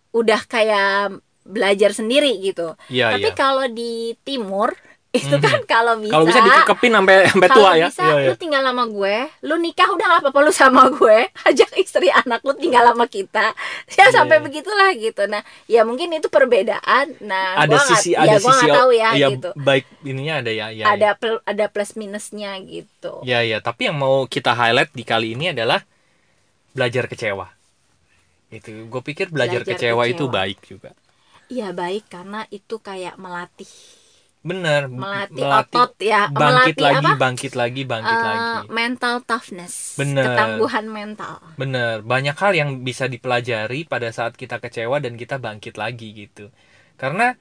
udah 0.10 0.42
kayak 0.50 1.22
belajar 1.46 1.94
sendiri 1.94 2.42
gitu 2.42 2.76
Iya, 2.90 3.14
tapi 3.14 3.30
iya. 3.32 3.38
kalau 3.38 3.70
di 3.70 4.18
timur 4.26 4.74
itu 5.16 5.36
kan 5.40 5.64
kalau 5.66 5.98
bisa 5.98 6.14
Kalau 6.14 6.26
bisa 6.28 6.40
dikekepin 6.46 6.92
sampai 6.94 7.16
sampai 7.32 7.50
tua 7.50 7.72
ya. 7.74 7.88
bisa 7.90 8.04
Iya, 8.06 8.16
iya. 8.22 8.28
lu 8.30 8.34
tinggal 8.38 8.62
sama 8.62 8.84
gue 8.86 9.16
lu 9.42 9.56
nikah 9.58 9.90
udah 9.96 10.06
gak 10.14 10.22
apa-apa 10.22 10.40
lu 10.46 10.52
sama 10.54 10.82
gue 10.94 11.18
ajak 11.50 11.72
istri 11.80 12.08
anak 12.12 12.44
lu 12.44 12.54
tinggal 12.54 12.84
sama 12.92 13.06
kita 13.08 13.56
ya 13.98 14.06
Iya, 14.08 14.14
sampai 14.14 14.38
iya. 14.38 14.46
begitulah 14.46 14.90
gitu 14.94 15.22
nah 15.26 15.42
ya 15.66 15.82
mungkin 15.88 16.12
itu 16.14 16.28
perbedaan 16.30 17.18
nah 17.24 17.56
Ada 17.58 17.72
gua 17.72 17.82
sisi 17.88 18.10
ya 18.14 18.28
ada 18.28 18.38
gua 18.38 18.52
sisi 18.54 18.66
nggak 18.68 18.78
tahu 18.78 18.90
ya 18.94 19.10
iya, 19.16 19.28
gitu 19.34 19.50
baik 19.58 19.86
ininya 20.04 20.34
ada 20.44 20.52
ya, 20.54 20.68
ya. 20.70 20.86
ada 20.86 21.10
pl- 21.18 21.44
ada 21.48 21.66
plus 21.72 21.92
minusnya 21.96 22.52
gitu 22.62 23.14
Ya 23.24 23.42
ya, 23.42 23.58
tapi 23.64 23.88
yang 23.90 23.98
mau 23.98 24.28
kita 24.28 24.54
highlight 24.54 24.92
di 24.94 25.04
kali 25.08 25.34
ini 25.34 25.50
adalah 25.56 25.82
belajar 26.78 27.10
kecewa. 27.10 27.48
Itu 28.48 28.88
gue 28.88 29.02
pikir 29.04 29.28
belajar, 29.34 29.64
Belajar 29.66 29.76
kecewa, 29.76 30.04
itu 30.08 30.24
kecewa. 30.24 30.36
baik 30.38 30.60
juga. 30.64 30.92
Iya 31.48 31.72
baik 31.72 32.12
karena 32.12 32.44
itu 32.52 32.76
kayak 32.84 33.16
melatih 33.24 33.68
Bener, 34.48 34.82
melatih, 34.88 35.44
otot 35.44 35.92
ya 36.00 36.32
bangkit 36.32 36.80
melatih 36.80 36.84
lagi, 36.88 37.08
apa 37.12 37.20
bangkit 37.20 37.54
lagi, 37.60 37.82
bangkit 37.84 38.18
Eh, 38.18 38.24
lagi. 38.24 38.48
mental 38.72 39.16
toughness 39.28 40.00
Bener. 40.00 40.24
ketangguhan 40.24 40.86
mental 40.88 41.36
Bener, 41.60 42.00
banyak 42.00 42.36
hal 42.40 42.54
yang 42.56 42.70
bisa 42.88 43.12
dipelajari 43.12 43.84
pada 43.84 44.08
saat 44.16 44.40
kita 44.40 44.64
kecewa 44.64 45.04
dan 45.04 45.20
kita 45.20 45.36
bangkit 45.36 45.76
lagi 45.76 46.16
gitu. 46.16 46.48
Karena 46.96 47.36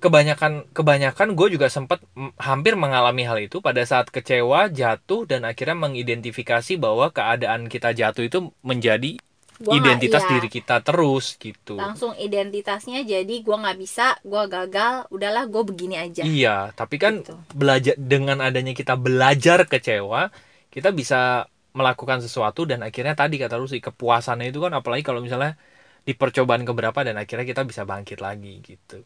kebanyakan 0.00 0.68
kebanyakan 0.76 1.28
gue 1.32 1.48
juga 1.56 1.68
sempat 1.72 2.04
hampir 2.36 2.76
mengalami 2.76 3.24
hal 3.24 3.38
itu 3.40 3.64
pada 3.64 3.80
saat 3.84 4.12
kecewa, 4.12 4.68
jatuh 4.72 5.24
dan 5.24 5.44
akhirnya 5.48 5.76
mengidentifikasi 5.76 6.76
bahwa 6.76 7.12
keadaan 7.12 7.66
kita 7.68 7.96
jatuh 7.96 8.24
itu 8.24 8.38
menjadi 8.60 9.16
Gua 9.56 9.72
identitas 9.72 10.20
iya. 10.24 10.30
diri 10.36 10.48
kita 10.52 10.84
terus 10.84 11.40
gitu. 11.40 11.80
langsung 11.80 12.12
identitasnya 12.16 13.00
jadi 13.02 13.34
gua 13.40 13.56
nggak 13.64 13.78
bisa 13.80 14.20
gua 14.20 14.44
gagal 14.44 15.08
udahlah 15.08 15.48
gue 15.48 15.62
begini 15.64 15.96
aja 15.96 16.22
Iya, 16.22 16.76
tapi 16.76 17.00
kan 17.00 17.24
Gitu. 17.24 17.32
belajar 17.56 17.96
dengan 17.96 18.44
adanya 18.44 18.76
kita 18.76 19.00
belajar 19.00 19.64
kecewa, 19.64 20.28
kita 20.68 20.92
bisa 20.92 21.48
melakukan 21.72 22.20
sesuatu 22.20 22.64
dan 22.68 22.84
akhirnya 22.84 23.12
tadi 23.12 23.36
kata 23.36 23.56
lu 23.56 23.64
sih 23.64 23.80
kepuasannya 23.80 24.48
itu 24.48 24.60
kan 24.60 24.72
apalagi 24.76 25.04
kalau 25.04 25.20
misalnya 25.20 25.56
di 26.04 26.12
percobaan 26.12 26.64
keberapa 26.64 27.04
dan 27.04 27.16
akhirnya 27.16 27.44
kita 27.44 27.64
bisa 27.64 27.84
bangkit 27.84 28.20
lagi 28.20 28.60
gitu. 28.60 29.04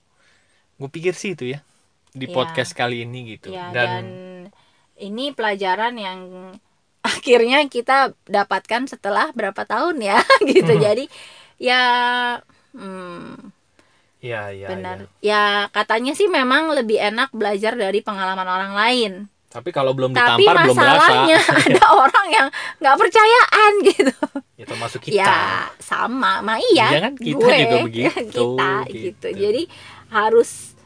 Gue 0.79 0.89
pikir 0.91 1.15
sih 1.15 1.35
itu 1.35 1.51
ya 1.55 1.63
di 2.11 2.27
Iya. 2.27 2.35
podcast 2.35 2.75
kali 2.75 3.07
ini 3.07 3.39
gitu. 3.39 3.55
ya 3.55 3.71
dan, 3.71 3.87
dan 3.87 4.05
ini 4.99 5.31
pelajaran 5.31 5.95
yang 5.95 6.21
akhirnya 7.01 7.65
kita 7.67 8.13
dapatkan 8.25 8.85
setelah 8.87 9.33
berapa 9.33 9.63
tahun 9.63 10.01
ya 10.01 10.21
gitu 10.51 10.73
Mhm. 10.73 10.81
jadi 10.81 11.05
ya 11.57 11.83
hmm, 12.73 13.51
ya 14.21 14.49
ya 14.51 14.69
benar 14.69 14.99
ya. 14.99 15.09
ya 15.23 15.45
katanya 15.71 16.13
sih 16.13 16.27
memang 16.27 16.69
lebih 16.71 16.97
enak 16.97 17.33
belajar 17.33 17.73
dari 17.73 18.01
pengalaman 18.01 18.45
orang 18.45 18.73
lain 18.73 19.13
Tapi 19.51 19.75
kalau 19.75 19.91
belum 19.91 20.15
tapi 20.15 20.47
ditampar 20.47 20.55
belum 20.63 20.77
berasa. 20.77 20.95
masalahnya 20.95 21.39
ada 21.67 21.85
orang 21.91 22.27
yang 22.31 22.49
nggak 22.79 22.97
percayaan 22.97 23.73
gitu 23.83 24.15
Ya 24.55 24.65
termasuk 24.65 25.01
kita. 25.01 25.17
ya 25.17 25.37
sama 25.81 26.39
ma 26.39 26.61
iya 26.63 26.87
Iya 26.87 27.01
kan, 27.03 27.13
kita 27.17 27.35
gue 27.35 27.49
juga 27.57 27.79
begitu, 27.83 28.17
kita 28.37 28.73
gitu. 28.87 28.95
gitu. 28.95 29.29
jadi 29.35 29.63
harus 30.11 30.77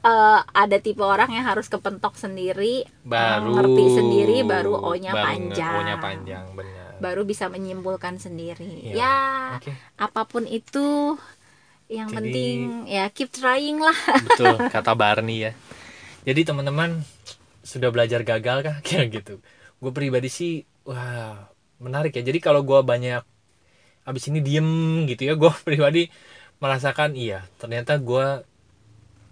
eh, 0.00 0.40
ada 0.44 0.76
tipe 0.76 1.00
orang 1.00 1.28
yang 1.28 1.44
harus 1.44 1.66
kepentok 1.66 2.14
sendiri 2.14 2.84
baru 3.02 3.52
ngerti 3.54 3.84
sendiri 3.92 4.36
baru 4.42 4.74
O-nya 4.74 5.10
baru 5.10 5.26
panjang. 5.26 5.74
O-nya 5.76 5.96
panjang 5.96 6.44
benar. 6.52 6.88
baru 6.98 7.22
bisa 7.22 7.46
menyimpulkan 7.46 8.16
sendiri 8.16 8.66
Iya. 8.86 8.94
ya 8.94 9.16
Oke. 9.56 9.72
apa 9.96 10.22
pun 10.24 10.44
itu 10.44 11.16
yang 11.86 12.06
Jadi- 12.06 12.16
penting 12.16 12.56
ya 12.86 13.08
keep 13.08 13.28
trying 13.28 13.76
lah 13.76 13.96
betul 14.26 14.56
kata 14.62 14.92
Barney 14.92 15.42
ya 15.42 15.52
jadi 16.22 16.44
teman-teman 16.44 17.00
sudah 17.60 17.88
belajar 17.88 18.20
gagal 18.22 18.58
kah 18.62 18.76
kayak 18.86 19.10
gitu 19.12 19.34
gue 19.76 19.90
pribadi 19.90 20.28
sih 20.28 20.54
wah 20.82 21.48
menarik 21.76 22.12
ya 22.12 22.22
jadi 22.22 22.38
kalau 22.38 22.60
gue 22.60 22.80
banyak 22.80 23.24
abis 24.02 24.28
ini 24.28 24.40
diem 24.40 24.64
gitu 25.06 25.24
ya 25.24 25.34
gue 25.34 25.52
pribadi 25.66 26.08
merasakan 26.56 27.12
iya 27.12 27.44
ternyata 27.56 27.96
gue 27.96 28.44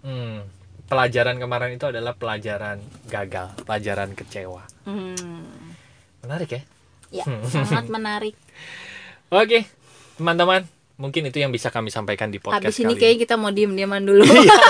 hmm, 0.01 0.37
pelajaran 0.89 1.37
kemarin 1.37 1.71
itu 1.71 1.85
adalah 1.85 2.11
pelajaran 2.11 2.77
gagal 3.05 3.53
pelajaran 3.61 4.09
kecewa 4.11 4.65
Hmm, 4.83 5.45
menarik 6.19 6.49
ya 6.51 6.61
ya 7.13 7.25
sangat 7.47 7.87
menarik 7.87 8.33
oke 9.31 9.59
teman-teman 10.15 10.65
mungkin 10.95 11.23
itu 11.23 11.37
yang 11.37 11.49
bisa 11.49 11.69
kami 11.69 11.87
sampaikan 11.87 12.27
di 12.27 12.37
podcast 12.37 12.65
habis 12.65 12.81
ini 12.81 12.91
kali 12.91 12.99
kayak 12.99 13.17
kita 13.21 13.35
mau 13.35 13.49
diem 13.49 13.71
dieman 13.71 14.01
dulu 14.01 14.25
Iya. 14.25 14.51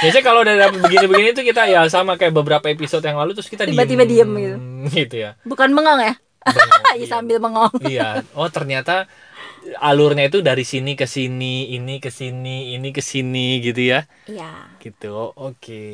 Biasanya 0.00 0.24
kalau 0.24 0.40
udah 0.40 0.54
begini-begini 0.80 1.30
tuh 1.30 1.44
kita 1.44 1.68
ya 1.68 1.84
sama 1.86 2.16
kayak 2.16 2.32
beberapa 2.32 2.64
episode 2.66 3.04
yang 3.04 3.20
lalu 3.20 3.36
terus 3.36 3.46
kita 3.46 3.68
Tiba-tiba 3.68 4.02
diem 4.02 4.30
gitu. 4.32 4.56
gitu 4.88 5.14
ya. 5.20 5.36
bukan 5.44 5.68
bengong 5.70 6.00
ya 6.00 6.14
Bengong, 6.40 6.82
ya 6.88 6.94
iya. 6.96 7.06
sambil 7.06 7.36
bengong 7.36 7.72
Iya. 7.84 8.24
Oh 8.32 8.48
ternyata 8.48 9.04
alurnya 9.78 10.26
itu 10.26 10.40
dari 10.40 10.64
sini 10.64 10.96
ke 10.96 11.04
sini, 11.04 11.72
ini 11.72 12.00
ke 12.00 12.08
sini, 12.08 12.72
ini 12.72 12.88
ke 12.90 13.02
sini 13.04 13.60
gitu 13.60 13.80
ya. 13.80 14.08
ya 14.26 14.72
Gitu. 14.80 15.12
Oke. 15.36 15.84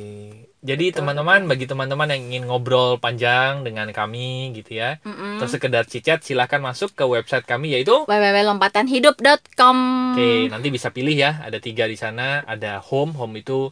Jadi 0.62 0.90
Betul, 0.90 0.98
teman-teman 1.02 1.46
bagi 1.46 1.66
teman-teman 1.66 2.06
yang 2.10 2.22
ingin 2.26 2.42
ngobrol 2.46 2.98
panjang 2.98 3.62
dengan 3.66 3.90
kami 3.90 4.54
gitu 4.54 4.78
ya. 4.78 4.98
Mm-mm. 5.02 5.38
Terus 5.38 5.50
sekedar 5.54 5.84
cicat 5.86 6.22
silahkan 6.22 6.62
masuk 6.62 6.94
ke 6.94 7.02
website 7.02 7.46
kami 7.46 7.74
yaitu 7.74 8.06
www.lompatanhidup.com 8.06 9.76
Oke, 10.14 10.48
nanti 10.50 10.68
bisa 10.70 10.90
pilih 10.90 11.14
ya. 11.14 11.42
Ada 11.42 11.58
tiga 11.58 11.86
di 11.86 11.98
sana. 11.98 12.42
Ada 12.46 12.78
home. 12.82 13.14
Home 13.18 13.42
itu 13.42 13.70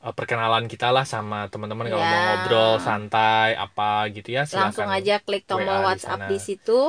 uh, 0.00 0.12
perkenalan 0.12 0.68
kita 0.68 0.92
lah 0.92 1.08
sama 1.08 1.48
teman-teman 1.48 1.88
kalau 1.88 2.04
Ya. 2.04 2.08
mau 2.12 2.20
ngobrol 2.36 2.72
santai 2.80 3.56
apa 3.56 4.08
gitu 4.12 4.36
ya. 4.36 4.44
Silakan. 4.44 4.64
langsung 4.70 4.88
aja 4.92 5.14
klik 5.20 5.44
tombol 5.48 5.72
WA 5.72 5.80
di 5.80 5.84
WhatsApp 5.88 6.20
sana. 6.24 6.30
di 6.30 6.38
situ. 6.40 6.80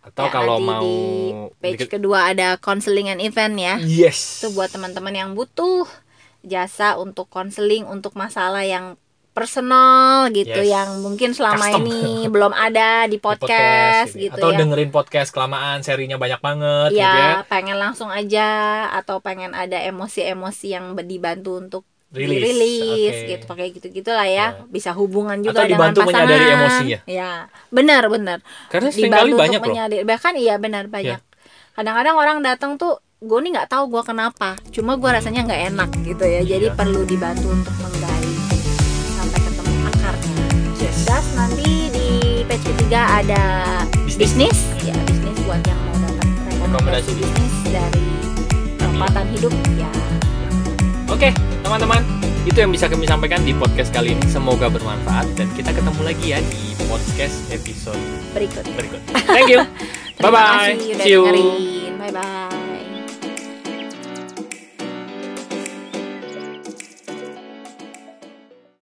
Atau 0.00 0.24
Ya, 0.24 0.32
kalau 0.32 0.56
mau 0.58 0.80
di 0.80 0.96
page 1.60 1.84
dikit- 1.84 1.92
kedua 1.94 2.32
ada 2.32 2.56
counseling 2.56 3.08
and 3.08 3.20
event 3.20 3.54
ya 3.54 3.76
Yes. 3.78 4.40
itu 4.40 4.48
buat 4.52 4.68
teman-teman 4.68 5.12
yang 5.12 5.30
butuh 5.32 5.84
jasa 6.40 6.96
untuk 6.96 7.28
konseling 7.28 7.84
untuk 7.84 8.16
masalah 8.16 8.64
yang 8.64 8.96
personal 9.30 10.26
gitu 10.30 10.50
Yes. 10.50 10.68
yang 10.68 10.88
mungkin 11.00 11.30
selama 11.30 11.70
Custom. 11.70 11.84
ini 11.84 12.02
belum 12.34 12.50
ada 12.50 13.06
di 13.06 13.14
Di 13.14 13.22
podcast, 13.22 14.12
ini. 14.12 14.26
gitu 14.26 14.36
Atau 14.36 14.50
ya. 14.50 14.58
dengerin 14.58 14.90
podcast 14.90 15.30
kelamaan, 15.30 15.80
serinya 15.80 16.16
banyak 16.16 16.40
banget 16.40 16.90
gitu 16.90 16.98
ya 16.98 17.14
ya. 17.14 17.46
pengen 17.46 17.76
langsung 17.76 18.08
aja 18.08 18.48
atau 18.90 19.20
pengen 19.20 19.52
ada 19.52 19.78
emosi-emosi 19.78 20.66
yang 20.70 20.96
dibantu 20.98 21.56
untuk 21.56 21.82
Rilis. 22.10 22.42
dirilis 22.42 22.82
Oke. 23.14 23.28
gitu 23.30 23.44
pakai 23.46 23.66
gitu 23.70 23.86
gitulah 23.88 24.24
ya 24.24 24.46
Ya. 24.52 24.66
bisa 24.66 24.90
hubungan 24.90 25.38
juga 25.38 25.62
Atau 25.62 25.70
dengan 25.70 25.90
pasangan 25.92 26.06
menyadari 26.26 26.44
emosinya. 26.50 26.98
ya 27.06 27.30
benar 27.68 28.02
benar 28.06 28.38
Karena 28.66 28.88
sering 28.88 29.08
kali 29.08 29.30
dibantu 29.30 29.38
banyak 29.38 29.60
loh. 29.62 30.02
bahkan 30.04 30.34
iya 30.34 30.54
benar 30.56 30.84
banyak 30.86 31.20
kadang-kadang 31.72 32.16
orang 32.16 32.36
datang 32.40 32.74
tuh 32.74 32.98
gue 33.16 33.38
nih 33.38 33.50
nggak 33.54 33.68
tahu 33.68 33.84
gue 33.88 34.02
kenapa 34.02 34.58
cuma 34.70 34.94
gue 34.94 35.06
rasanya 35.08 35.44
nggak 35.44 35.62
enak 35.70 35.90
gitu 36.02 36.24
ya 36.24 36.40
jadi 36.42 36.66
Iya. 36.66 36.74
perlu 36.74 37.00
dibantu 37.04 37.46
untuk 37.48 37.74
menggali 37.78 38.34
sampai 39.12 39.38
ketemu 39.38 39.72
akarnya 39.86 40.46
Yes. 40.78 40.96
das 41.04 41.26
nanti 41.32 41.68
di 41.88 42.06
page 42.42 42.64
ketiga 42.66 43.00
ada 43.18 43.42
Bisnis. 44.08 44.34
bisnis 44.34 44.58
ya 44.82 44.96
bisnis 45.04 45.36
buat 45.42 45.62
yang 45.62 45.78
mau 45.78 45.94
dapat 45.96 46.26
Rekomendasi 46.26 46.58
rekomendasi 46.58 47.10
bisnis 47.14 47.54
dari 47.70 48.08
lompatan 48.80 49.26
hidup 49.30 49.54
ya 49.76 49.90
Oke, 51.10 51.34
teman-teman, 51.66 52.06
itu 52.46 52.54
yang 52.62 52.70
bisa 52.70 52.86
kami 52.86 53.02
sampaikan 53.02 53.42
di 53.42 53.50
podcast 53.50 53.90
kali 53.90 54.14
ini. 54.14 54.24
Semoga 54.30 54.70
bermanfaat 54.70 55.26
dan 55.34 55.50
kita 55.58 55.74
ketemu 55.74 56.00
lagi 56.06 56.26
ya 56.30 56.38
di 56.38 56.78
podcast 56.86 57.50
episode 57.50 57.98
berikut 58.30 58.64
berikut. 58.78 59.02
Thank 59.26 59.50
you. 59.50 59.66
Bye 60.22 60.30
bye. 60.30 60.74
See 60.78 61.10
you. 61.10 61.26
bye 61.98 62.12
bye 62.14 62.59